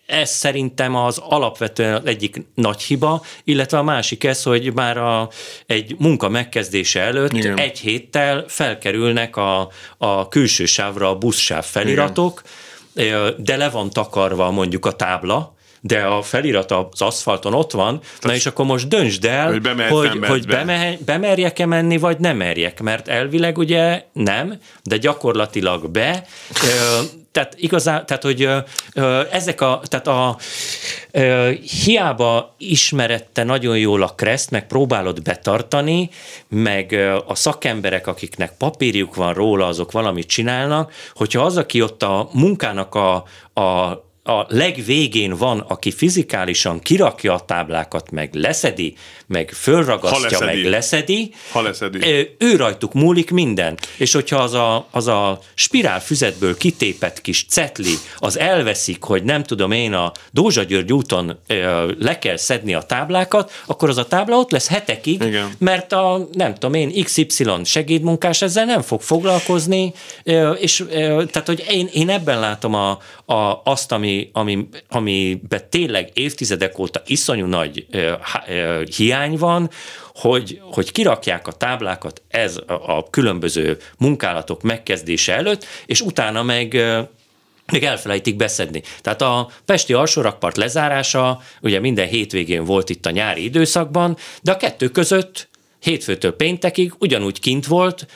[0.06, 5.28] ez szerintem az alapvetően az egyik nagy hiba, illetve a másik ez, hogy már a,
[5.66, 7.58] egy munka megkezdése előtt Igen.
[7.58, 12.60] egy héttel felkerülnek a, a külső sávra a buszsáv feliratok, Igen
[13.36, 18.22] de le van takarva mondjuk a tábla, de a felirat az aszfalton ott van, Tehát,
[18.22, 20.96] na és akkor most döntsd el, hogy, hogy, hogy be.
[21.04, 26.26] bemerjek-e menni, vagy nem merjek, mert elvileg ugye nem, de gyakorlatilag be.
[27.32, 28.48] Tehát igazán, tehát hogy
[29.30, 30.36] ezek a, tehát a
[31.84, 36.10] hiába ismerette nagyon jól a kreszt, meg próbálod betartani,
[36.48, 36.92] meg
[37.26, 42.94] a szakemberek, akiknek papírjuk van róla, azok valamit csinálnak, hogyha az, aki ott a munkának
[42.94, 43.14] a,
[43.60, 48.94] a a legvégén van, aki fizikálisan kirakja a táblákat, meg leszedi,
[49.26, 50.62] meg fölragasztja, leszedi.
[50.62, 52.28] meg leszedi, ha leszedi.
[52.38, 53.78] ő rajtuk múlik minden.
[53.96, 59.42] És hogyha az a, az a spirál füzetből kitépett kis cetli, az elveszik, hogy nem
[59.42, 61.38] tudom én a Dózsa György úton
[61.98, 65.50] le kell szedni a táblákat, akkor az a tábla ott lesz hetekig, Igen.
[65.58, 69.92] mert a nem tudom én XY segédmunkás ezzel nem fog foglalkozni,
[70.58, 72.98] és tehát, hogy én, én ebben látom a,
[73.32, 77.86] a, azt, ami, ami, amiben tényleg évtizedek óta iszonyú nagy
[78.96, 79.70] hiány van,
[80.14, 86.76] hogy, hogy kirakják a táblákat ez a, a különböző munkálatok megkezdése előtt, és utána meg
[87.72, 88.82] még elfelejtik beszedni.
[89.00, 94.56] Tehát a Pesti alsórakpart lezárása ugye minden hétvégén volt itt a nyári időszakban, de a
[94.56, 95.48] kettő között
[95.82, 98.06] hétfőtől péntekig ugyanúgy kint volt,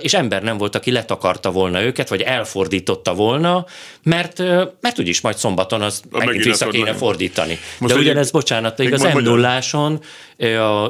[0.00, 3.66] és ember nem volt, aki letakarta volna őket, vagy elfordította volna,
[4.02, 4.38] mert,
[4.80, 6.96] mert úgyis majd szombaton az megint, megint vissza kéne nem.
[6.96, 7.58] fordítani.
[7.78, 9.60] Most De ugyanez, bocsánat, még az m 0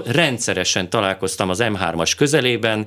[0.06, 2.86] rendszeresen találkoztam az M3-as közelében,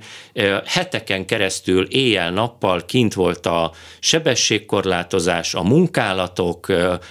[0.65, 6.67] heteken keresztül éjjel-nappal kint volt a sebességkorlátozás, a munkálatok,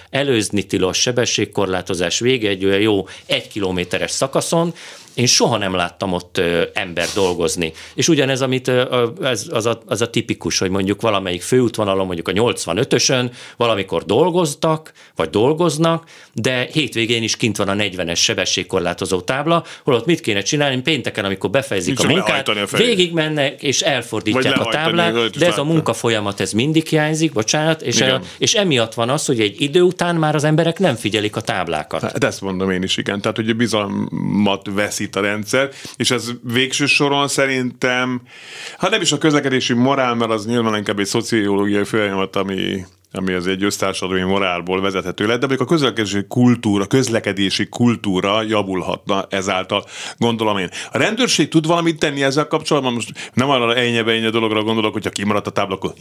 [0.09, 4.73] előzni tilos sebességkorlátozás vége egy olyan jó egy kilométeres szakaszon,
[5.17, 6.41] én soha nem láttam ott
[6.73, 7.73] ember dolgozni.
[7.95, 8.67] És ugyanez, amit
[9.21, 14.91] ez, az, a, az a tipikus, hogy mondjuk valamelyik főútvonalon, mondjuk a 85-ösön valamikor dolgoztak,
[15.15, 16.09] vagy dolgoznak,
[16.41, 21.49] de hétvégén is kint van a 40-es sebességkorlátozó tábla, holott mit kéne csinálni pénteken, amikor
[21.49, 26.39] befejezik a munkát, a végig mennek és elfordítják a táblát, de ez a munka folyamat
[26.39, 30.35] ez mindig hiányzik, bocsánat, és, el, és emiatt van az, hogy egy idő után már
[30.35, 32.01] az emberek nem figyelik a táblákat.
[32.01, 33.21] Hát ezt mondom én is, igen.
[33.21, 38.21] Tehát, hogy bizalmat veszi itt a rendszer, és ez végső soron szerintem,
[38.77, 43.33] hát nem is a közlekedési morál, mert az nyilván inkább egy szociológiai folyamat, ami ami
[43.33, 49.85] az egy össztársadalmi morálból vezethető lett, de még a közlekedési kultúra, közlekedési kultúra javulhatna ezáltal,
[50.17, 50.69] gondolom én.
[50.91, 52.93] A rendőrség tud valamit tenni ezzel kapcsolatban?
[52.93, 55.93] Most nem arra ennyi dologra gondolok, hogyha kimaradt a tábla, akkor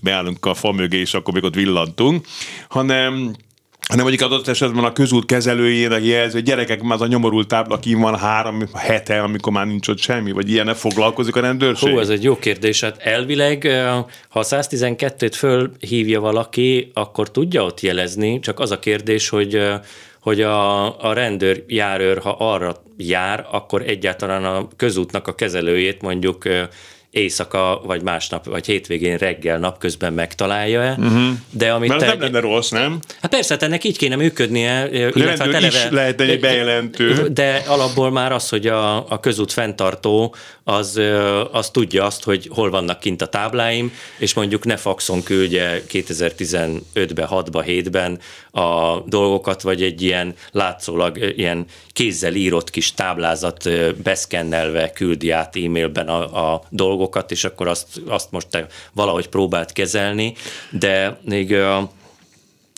[0.00, 2.26] beállunk a fa mögé, és akkor még ott villantunk,
[2.68, 3.34] hanem
[3.90, 7.78] hanem mondjuk adott esetben a közút kezelőjének jelző, hogy gyerekek, már az a nyomorult tábla
[7.78, 11.92] ki van három hete, amikor már nincs ott semmi, vagy ilyen foglalkozik a rendőrség?
[11.92, 12.80] Hú, ez egy jó kérdés.
[12.80, 13.68] Hát elvileg,
[14.28, 19.58] ha a 112-t fölhívja valaki, akkor tudja ott jelezni, csak az a kérdés, hogy
[20.20, 26.44] hogy a, a rendőr járőr, ha arra jár, akkor egyáltalán a közútnak a kezelőjét mondjuk
[27.10, 30.96] éjszaka, vagy másnap, vagy hétvégén reggel napközben megtalálja-e.
[30.98, 31.30] Uh-huh.
[31.50, 32.98] De amit Mert te, nem lenne rossz, nem?
[33.20, 34.88] Hát persze, hát ennek így kéne működnie.
[34.90, 37.28] Illetve hát eleve, is lehet egy bejelentő.
[37.28, 40.34] De alapból már az, hogy a, a közút fenntartó
[40.64, 41.00] az,
[41.52, 47.28] az tudja azt, hogy hol vannak kint a tábláim, és mondjuk ne faxon küldje 2015-ben,
[47.30, 48.18] 6-ban, 7-ben
[48.62, 53.70] a dolgokat, vagy egy ilyen látszólag ilyen kézzel írott kis táblázat
[54.02, 59.72] beszkennelve küldi át e-mailben a, a dolgokat, és akkor azt, azt most te valahogy próbált
[59.72, 60.34] kezelni,
[60.70, 61.56] de még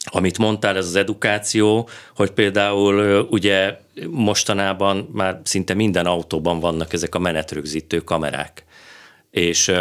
[0.04, 3.78] amit mondtál, ez az edukáció, hogy például ugye
[4.10, 8.64] mostanában már szinte minden autóban vannak ezek a menetrögzítő kamerák.
[9.30, 9.72] És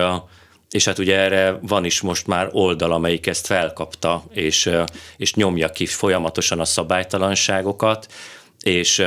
[0.72, 4.70] és hát ugye erre van is most már oldal, amelyik ezt felkapta, és,
[5.18, 8.08] és nyomja ki folyamatosan a szabálytalanságokat,
[8.62, 9.06] és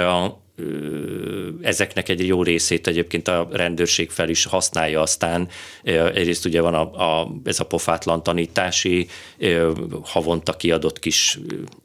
[1.62, 5.48] ezeknek egy jó részét egyébként a rendőrség fel is használja aztán.
[5.82, 9.08] Egyrészt ugye van a, a, ez a pofátlan tanítási
[10.02, 11.38] havonta kiadott kis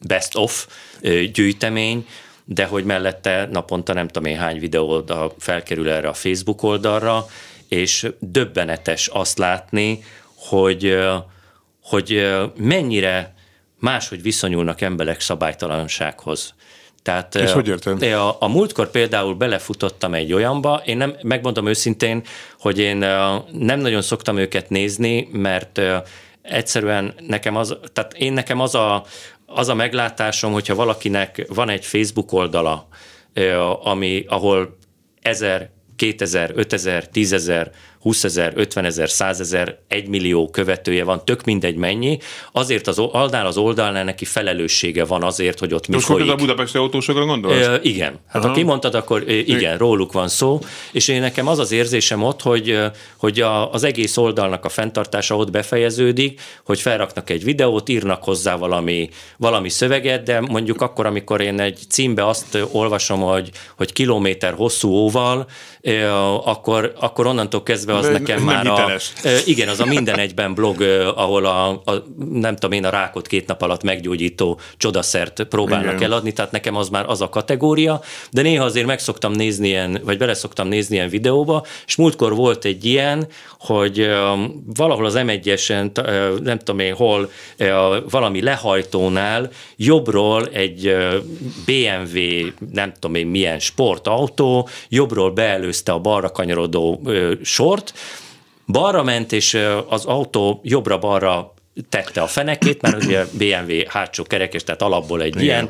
[0.08, 0.68] best of
[1.34, 2.08] gyűjtemény,
[2.46, 5.04] de hogy mellette naponta nem tudom én hány videó
[5.38, 7.26] felkerül erre a Facebook oldalra,
[7.68, 10.04] és döbbenetes azt látni,
[10.36, 10.98] hogy,
[11.84, 13.34] hogy mennyire
[13.80, 16.54] máshogy viszonyulnak emberek szabálytalansághoz.
[17.04, 18.02] Tehát És hogy érted?
[18.02, 22.24] A, a múltkor például belefutottam egy olyanba, én nem, megmondom őszintén,
[22.60, 22.98] hogy én
[23.52, 25.82] nem nagyon szoktam őket nézni, mert
[26.42, 29.04] egyszerűen nekem az, tehát én nekem az a,
[29.46, 32.88] az a meglátásom, hogyha valakinek van egy Facebook oldala,
[33.84, 34.78] ami, ahol
[35.22, 37.68] ezer, 2000, 5000, 10.000
[38.00, 42.18] 20 ezer, 50 ezer, 100 ezer, 1 millió követője van, tök mindegy mennyi,
[42.52, 46.32] azért az oldal az oldalnál neki felelőssége van azért, hogy ott mi Most folyik.
[46.32, 47.66] a budapesti autósokra gondolsz?
[47.66, 48.20] E, igen.
[48.28, 48.48] Hát Aha.
[48.48, 50.60] ha kimondtad, akkor igen, róluk van szó,
[50.92, 52.80] és én nekem az az érzésem ott, hogy,
[53.18, 58.56] hogy a, az egész oldalnak a fenntartása ott befejeződik, hogy felraknak egy videót, írnak hozzá
[58.56, 64.54] valami, valami szöveget, de mondjuk akkor, amikor én egy címbe azt olvasom, hogy, hogy kilométer
[64.54, 65.48] hosszú óval,
[66.44, 69.14] akkor, akkor onnantól kezdve közben az Nem- nekem nem már a, hiteles.
[69.46, 70.82] Igen, az a minden egyben blog,
[71.16, 76.04] ahol a, a, nem tudom én, a rákot két nap alatt meggyógyító csodaszert próbálnak Igen.
[76.04, 80.02] eladni, tehát nekem az már az a kategória, de néha azért meg szoktam nézni ilyen,
[80.04, 83.28] vagy bele szoktam nézni ilyen videóba, és múltkor volt egy ilyen,
[83.60, 84.10] hogy
[84.76, 90.96] valahol az M1-esen, t- ö, nem tudom én hol, ö, valami lehajtónál jobbról egy
[91.66, 92.20] BMW,
[92.72, 97.32] nem tudom én milyen sportautó, jobbról beelőzte a balra kanyarodó ö,
[97.80, 97.94] sort,
[98.68, 99.58] balra ment, és
[99.88, 101.54] az autó jobbra-balra
[101.90, 105.44] tette a fenekét, mert ugye BMW hátsó kerekes, tehát alapból egy Igen.
[105.44, 105.70] ilyen,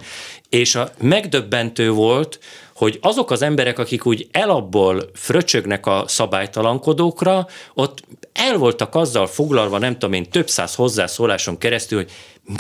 [0.49, 2.39] és a megdöbbentő volt,
[2.76, 8.03] hogy azok az emberek, akik úgy elabból fröcsögnek a szabálytalankodókra, ott
[8.34, 12.12] el voltak azzal foglalva, nem tudom én, több száz hozzászóláson keresztül, hogy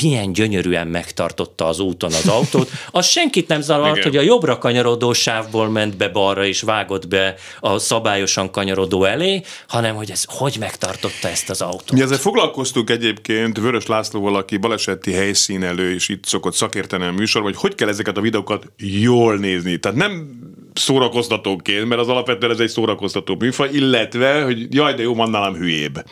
[0.01, 2.69] milyen gyönyörűen megtartotta az úton az autót.
[2.91, 4.03] Az senkit nem zavart, Igen.
[4.03, 9.41] hogy a jobbra kanyarodó sávból ment be balra, és vágott be a szabályosan kanyarodó elé,
[9.67, 11.91] hanem hogy ez hogy megtartotta ezt az autót.
[11.91, 17.41] Mi ezzel foglalkoztunk egyébként Vörös Lászlóval, aki baleseti helyszínelő, és itt szokott szakérteni a műsor,
[17.41, 19.77] hogy hogy kell ezeket a videókat jól nézni.
[19.77, 20.39] Tehát nem
[20.73, 25.55] szórakoztatóként, mert az alapvetően ez egy szórakoztató műfaj, illetve, hogy jaj, de jó, van nálam
[25.55, 26.03] hülyébb.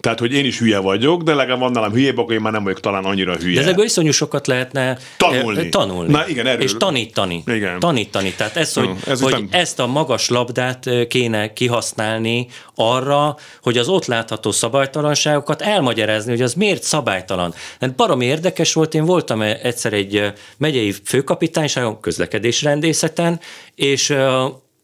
[0.00, 2.62] Tehát, hogy én is hülye vagyok, de legalább van nálam hülyébb, akkor én már nem
[2.62, 3.54] vagyok talán annyira hülye.
[3.54, 5.58] De ezekből iszonyú sokat lehetne Tanulni.
[5.60, 6.12] eh, tanulni.
[6.12, 6.62] Na igen, erről.
[6.62, 7.42] És tanítani.
[7.46, 7.78] Igen.
[7.78, 8.32] Tanítani.
[8.36, 13.36] Tehát ez, hogy, Hm, ez hogy nem- ezt a magas labdát eh, kéne kihasználni arra,
[13.62, 17.54] hogy az ott látható szabálytalanságokat elmagyarázni, hogy az miért szabálytalan.
[17.80, 23.40] Hát baromi érdekes volt, én voltam eh, egyszer egy eh, megyei főkapitányságon, közlekedésrendészeten,
[23.74, 24.07] és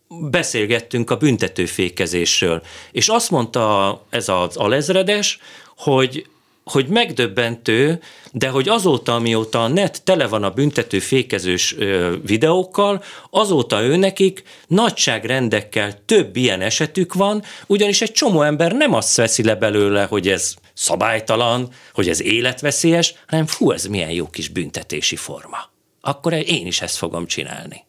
[0.09, 2.63] beszélgettünk a büntetőfékezésről.
[2.93, 5.39] És azt mondta ez az alezredes,
[5.77, 6.27] hogy
[6.65, 8.01] hogy megdöbbentő,
[8.33, 11.77] de hogy azóta, amióta a net tele van a büntető fékezős
[12.23, 19.17] videókkal, azóta ő nekik nagyságrendekkel több ilyen esetük van, ugyanis egy csomó ember nem azt
[19.17, 24.49] veszi le belőle, hogy ez szabálytalan, hogy ez életveszélyes, hanem fú, ez milyen jó kis
[24.49, 25.59] büntetési forma.
[26.01, 27.85] Akkor én is ezt fogom csinálni.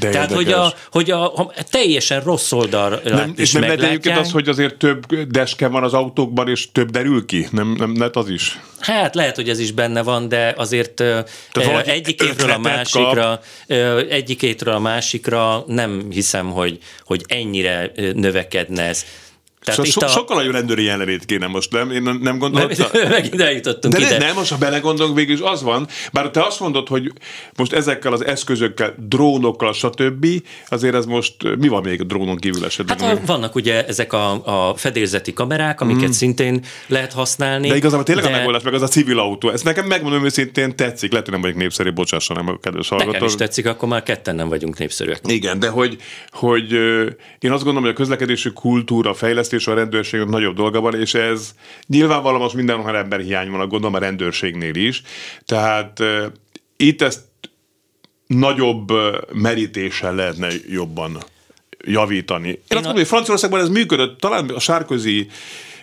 [0.00, 4.04] De Tehát, hogy a, hogy a, a teljesen rossz oldal nem, is nem lehet egyébként
[4.04, 4.18] meglátják.
[4.18, 7.46] az, hogy azért több deske van az autókban, és több derül ki?
[7.50, 8.60] Nem, nem lehet az is?
[8.80, 11.02] Hát lehet, hogy ez is benne van, de azért
[11.52, 17.92] valaki egyik évről a másikra, ö, egyik évről a másikra nem hiszem, hogy, hogy ennyire
[18.14, 19.04] növekedne ez.
[19.64, 21.90] Tehát So, so, sokkal nagyon rendőri jelenlét kéne most, nem?
[21.90, 22.86] Én nem nem, gondoltam.
[23.08, 24.18] megint eljutottunk De ide.
[24.18, 27.12] nem, most ha belegondolunk, végül is az van, bár te azt mondod, hogy
[27.56, 30.26] most ezekkel az eszközökkel, drónokkal, stb.,
[30.68, 32.98] azért ez most, mi van még a drónon kívül esetben?
[32.98, 36.10] Hát a, vannak ugye ezek a, a fedélzeti kamerák, amiket mm.
[36.10, 37.68] szintén lehet használni.
[37.68, 39.50] de igazából tényleg de a megoldás meg az a civil autó.
[39.50, 41.10] Ez nekem megmondom őszintén tetszik.
[41.10, 43.26] Lehet, hogy nem vagyok népszerű, bocsásson, nem a kedves Nekem hallgató.
[43.26, 45.20] is tetszik, akkor már ketten nem vagyunk népszerűek.
[45.26, 45.96] Igen, de hogy,
[46.30, 46.72] hogy
[47.38, 51.54] én azt gondolom, hogy a közlekedési kultúra fejlesztés a rendőrségnek nagyobb dolga van, és ez
[51.86, 55.02] nyilvánvalóan most mindenhol ember hiány van, gondolom a rendőrségnél is.
[55.44, 56.26] Tehát ö,
[56.76, 57.20] itt ezt
[58.26, 58.92] nagyobb
[59.32, 61.18] merítéssel lehetne jobban
[61.84, 62.48] javítani.
[62.48, 65.28] Én, azt mondom, hogy Franciaországban ez működött, talán a Sárközi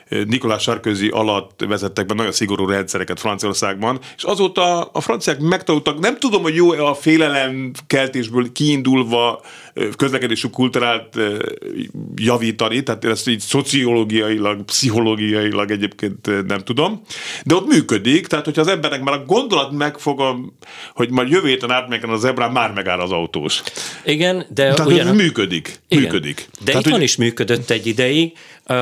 [0.09, 6.17] Nikolás Sarkozy alatt vezettek be nagyon szigorú rendszereket Franciaországban, és azóta a franciák megtanultak, nem
[6.19, 9.41] tudom, hogy jó a félelem keltésből kiindulva
[9.73, 11.15] ö, közlekedésű kultúrát
[12.15, 17.01] javítani, tehát ezt így szociológiailag, pszichológiailag egyébként nem tudom,
[17.45, 20.57] de ott működik, tehát hogyha az embernek már a gondolat megfogom,
[20.93, 23.61] hogy majd jövő héten átmegyek az ebrán, már megáll az autós.
[24.05, 25.13] Igen, de Tehát ugyanak...
[25.13, 25.79] ez működik.
[25.87, 26.03] Igen.
[26.03, 26.47] Működik.
[26.59, 28.31] De Tehát, itthon hogy- is működött egy ideig.
[28.63, 28.73] A,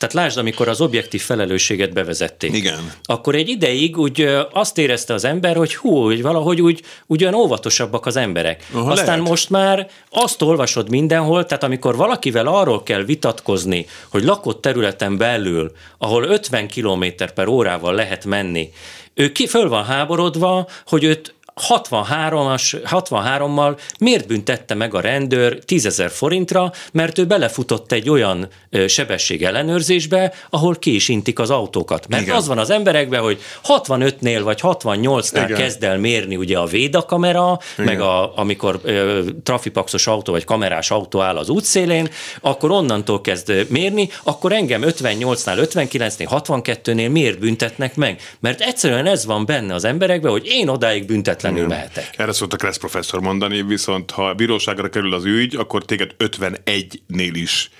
[0.00, 2.52] tehát lásd, amikor az objektív felelősséget bevezették.
[2.52, 2.92] Igen.
[3.04, 7.34] Akkor egy ideig úgy azt érezte az ember, hogy hú, hogy valahogy úgy, úgy olyan
[7.34, 8.66] óvatosabbak az emberek.
[8.72, 9.28] Aha, Aztán lehet.
[9.28, 15.72] most már azt olvasod mindenhol, tehát amikor valakivel arról kell vitatkozni, hogy lakott területen belül,
[15.98, 18.70] ahol 50 km per órával lehet menni,
[19.14, 21.34] ő ki föl van háborodva, hogy őt
[21.68, 28.48] 63-as, 63-mal miért büntette meg a rendőr 10 ezer forintra, mert ő belefutott egy olyan
[28.86, 32.08] sebesség ellenőrzésbe, ahol ki is intik az autókat.
[32.08, 32.34] Mert Igen.
[32.34, 35.58] az van az emberekben, hogy 65-nél vagy 68-nál Igen.
[35.58, 41.20] kezd el mérni ugye a védakamera, meg a, amikor ö, trafipaxos autó vagy kamerás autó
[41.20, 42.08] áll az útszélén,
[42.40, 48.20] akkor onnantól kezd mérni, akkor engem 58-nál, 59-nél, 62-nél miért büntetnek meg?
[48.40, 51.06] Mert egyszerűen ez van benne az emberekben, hogy én odáig
[51.52, 52.18] büntetlenül mehetek.
[52.18, 57.30] Erre szokta Kressz professzor mondani, viszont ha a bíróságra kerül az ügy, akkor téged 51-nél
[57.32, 57.70] is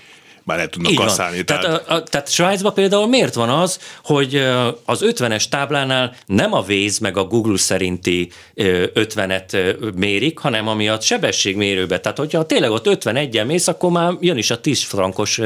[0.45, 1.45] már el tudnak kaszálni.
[1.45, 4.36] Tehát, tehát, a, a, tehát Svájcban például miért van az, hogy
[4.84, 11.01] az 50-es táblánál nem a Waze meg a Google szerinti 50-et mérik, hanem ami a
[11.01, 12.01] sebességmérőbe.
[12.01, 15.38] Tehát, hogyha tényleg ott 51-en mész, akkor már jön is a 10 frankos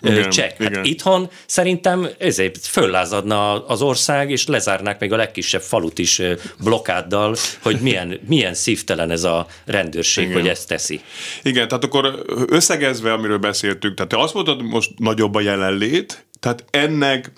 [0.00, 0.58] igen, csekk.
[0.58, 0.84] Hát igen.
[0.84, 6.22] itthon szerintem ezért föllázadna az ország, és lezárnák még a legkisebb falut is
[6.58, 10.40] blokkáddal, hogy milyen, milyen szívtelen ez a rendőrség, igen.
[10.40, 11.00] hogy ezt teszi.
[11.42, 16.64] Igen, tehát akkor összegezve, amiről beszéltünk, tehát te azt mondod, most nagyobb a jelenlét, tehát
[16.70, 17.32] ennek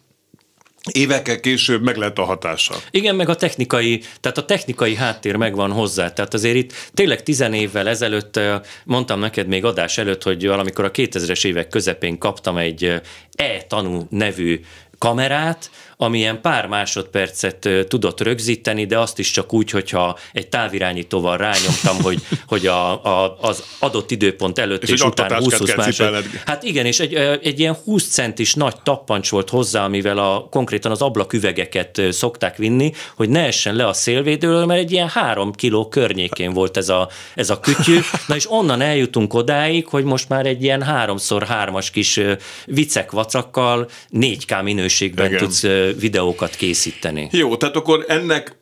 [0.93, 2.75] évekkel később meg lehet a hatása.
[2.91, 6.13] Igen, meg a technikai, tehát a technikai háttér megvan hozzá.
[6.13, 8.41] Tehát azért itt tényleg tizen évvel ezelőtt,
[8.85, 13.01] mondtam neked még adás előtt, hogy valamikor a 2000-es évek közepén kaptam egy
[13.33, 14.61] e-tanú nevű
[14.99, 15.71] kamerát,
[16.01, 22.23] amilyen pár másodpercet tudott rögzíteni, de azt is csak úgy, hogyha egy távirányítóval rányomtam, hogy,
[22.47, 26.25] hogy a, a, az adott időpont előtt és, és után 20 másod.
[26.45, 30.91] Hát igen, és egy, egy ilyen 20 centis nagy tappancs volt hozzá, amivel a, konkrétan
[30.91, 35.89] az ablaküvegeket szokták vinni, hogy ne essen le a szélvédőről, mert egy ilyen három kiló
[35.89, 37.99] környékén volt ez a, ez a kütyű.
[38.27, 42.21] Na és onnan eljutunk odáig, hogy most már egy ilyen háromszor hármas kis
[42.67, 45.39] vicek vacakkal 4K minőségben igen.
[45.39, 45.65] tudsz
[45.99, 47.29] videókat készíteni.
[47.33, 48.57] Jó, tehát akkor ennek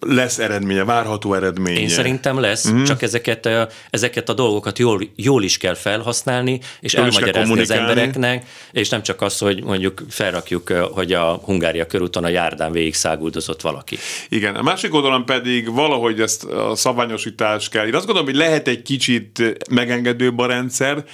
[0.00, 1.80] lesz eredménye, várható eredménye.
[1.80, 2.82] Én szerintem lesz, mm.
[2.82, 3.48] csak ezeket,
[3.90, 9.02] ezeket a dolgokat jól, jól is kell felhasználni, és jól elmagyarázni az embereknek, és nem
[9.02, 13.98] csak az, hogy mondjuk felrakjuk, hogy a Hungária körúton a járdán végig száguldozott valaki.
[14.28, 17.86] Igen, a másik oldalon pedig valahogy ezt a szabványosítás kell.
[17.86, 21.04] Én azt gondolom, hogy lehet egy kicsit megengedőbb a rendszer,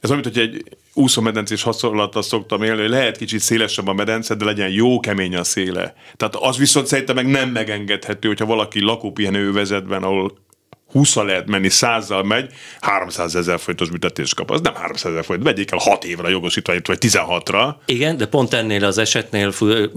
[0.00, 0.64] ez olyan, hogy egy
[0.96, 5.44] úszómedencés hasonlattal szoktam élni, hogy lehet kicsit szélesebb a medence, de legyen jó kemény a
[5.44, 5.94] széle.
[6.16, 10.45] Tehát az viszont szerintem meg nem megengedhető, hogyha valaki lakópihenő övezetben, ahol
[10.92, 14.50] 20 lehet menni, 100 megy, 300 ezer forintos büntetést kap.
[14.50, 17.74] Az nem 300 ezer forint, vegyék el 6 évre jogosítványt, vagy 16-ra.
[17.84, 19.52] Igen, de pont ennél az esetnél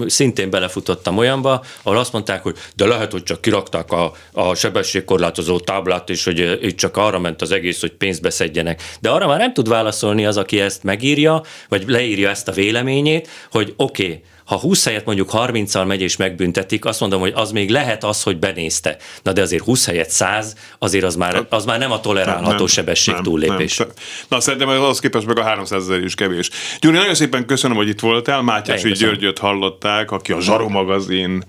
[0.06, 5.60] szintén belefutottam olyanba, ahol azt mondták, hogy de lehet, hogy csak kirakták a, a sebességkorlátozó
[5.60, 8.82] táblát, és hogy itt csak arra ment az egész, hogy pénzt beszedjenek.
[9.00, 13.30] De arra már nem tud válaszolni az, aki ezt megírja, vagy leírja ezt a véleményét,
[13.52, 17.52] hogy oké, okay, ha 20 helyet mondjuk 30-al megy és megbüntetik, azt mondom, hogy az
[17.52, 18.98] még lehet az, hogy benézte.
[19.24, 22.68] Na de azért 20 helyet 100, azért az már, az már nem a tolerálható nem,
[22.68, 23.78] sebesség nem, túllépés.
[23.78, 23.88] Nem.
[24.28, 26.50] Na szerintem az képest meg a 300 ezer is kevés.
[26.80, 28.42] Gyuri, nagyon szépen köszönöm, hogy itt voltál.
[28.42, 31.44] Mátyás Györgyöt hallották, aki a Zsaró magazin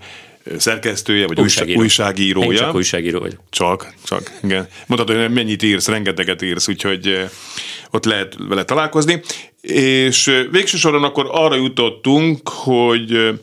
[0.57, 1.79] szerkesztője, vagy újságíró.
[1.79, 2.51] újságírója.
[2.51, 3.37] Én csak újságíró vagy.
[3.49, 4.67] Csak, csak, igen.
[4.85, 7.29] Mondhatod, hogy mennyit írsz, rengeteget írsz, úgyhogy
[7.91, 9.21] ott lehet vele találkozni.
[9.61, 13.39] És végső soron akkor arra jutottunk, hogy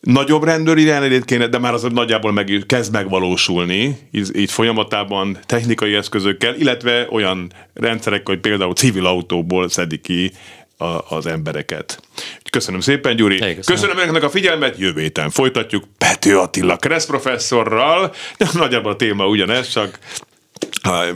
[0.00, 5.94] nagyobb rendőri jelenlét kéne, de már az nagyjából meg, kezd megvalósulni, így, így folyamatában technikai
[5.94, 10.32] eszközökkel, illetve olyan rendszerek, hogy például civil autóból szedik ki
[10.76, 12.02] a, az embereket.
[12.50, 13.36] Köszönöm szépen, Gyuri.
[13.36, 13.62] Köszönöm.
[13.64, 18.14] köszönöm önöknek a figyelmet, jövő héten folytatjuk Pető Attila Kressz professzorral.
[18.52, 19.98] Nagyjából a téma ugyanez, csak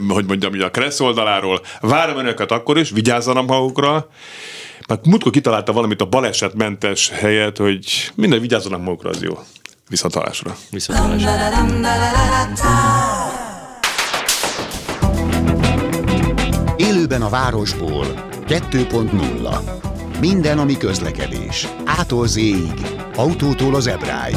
[0.07, 1.61] hogy mondjam, a Kressz oldaláról.
[1.79, 4.09] Várom önöket akkor is, vigyázzanak magukra.
[4.87, 9.39] Mert múltkor kitalálta valamit a balesetmentes helyet, hogy minden vigyázzanak magukra, az jó.
[9.89, 10.55] Viszontalásra.
[10.71, 11.31] Viszontalásra.
[16.75, 18.05] Élőben a városból
[18.47, 19.59] 2.0.
[20.19, 21.67] Minden, ami közlekedés.
[21.85, 22.39] Ától z
[23.15, 24.35] autótól az ebráig.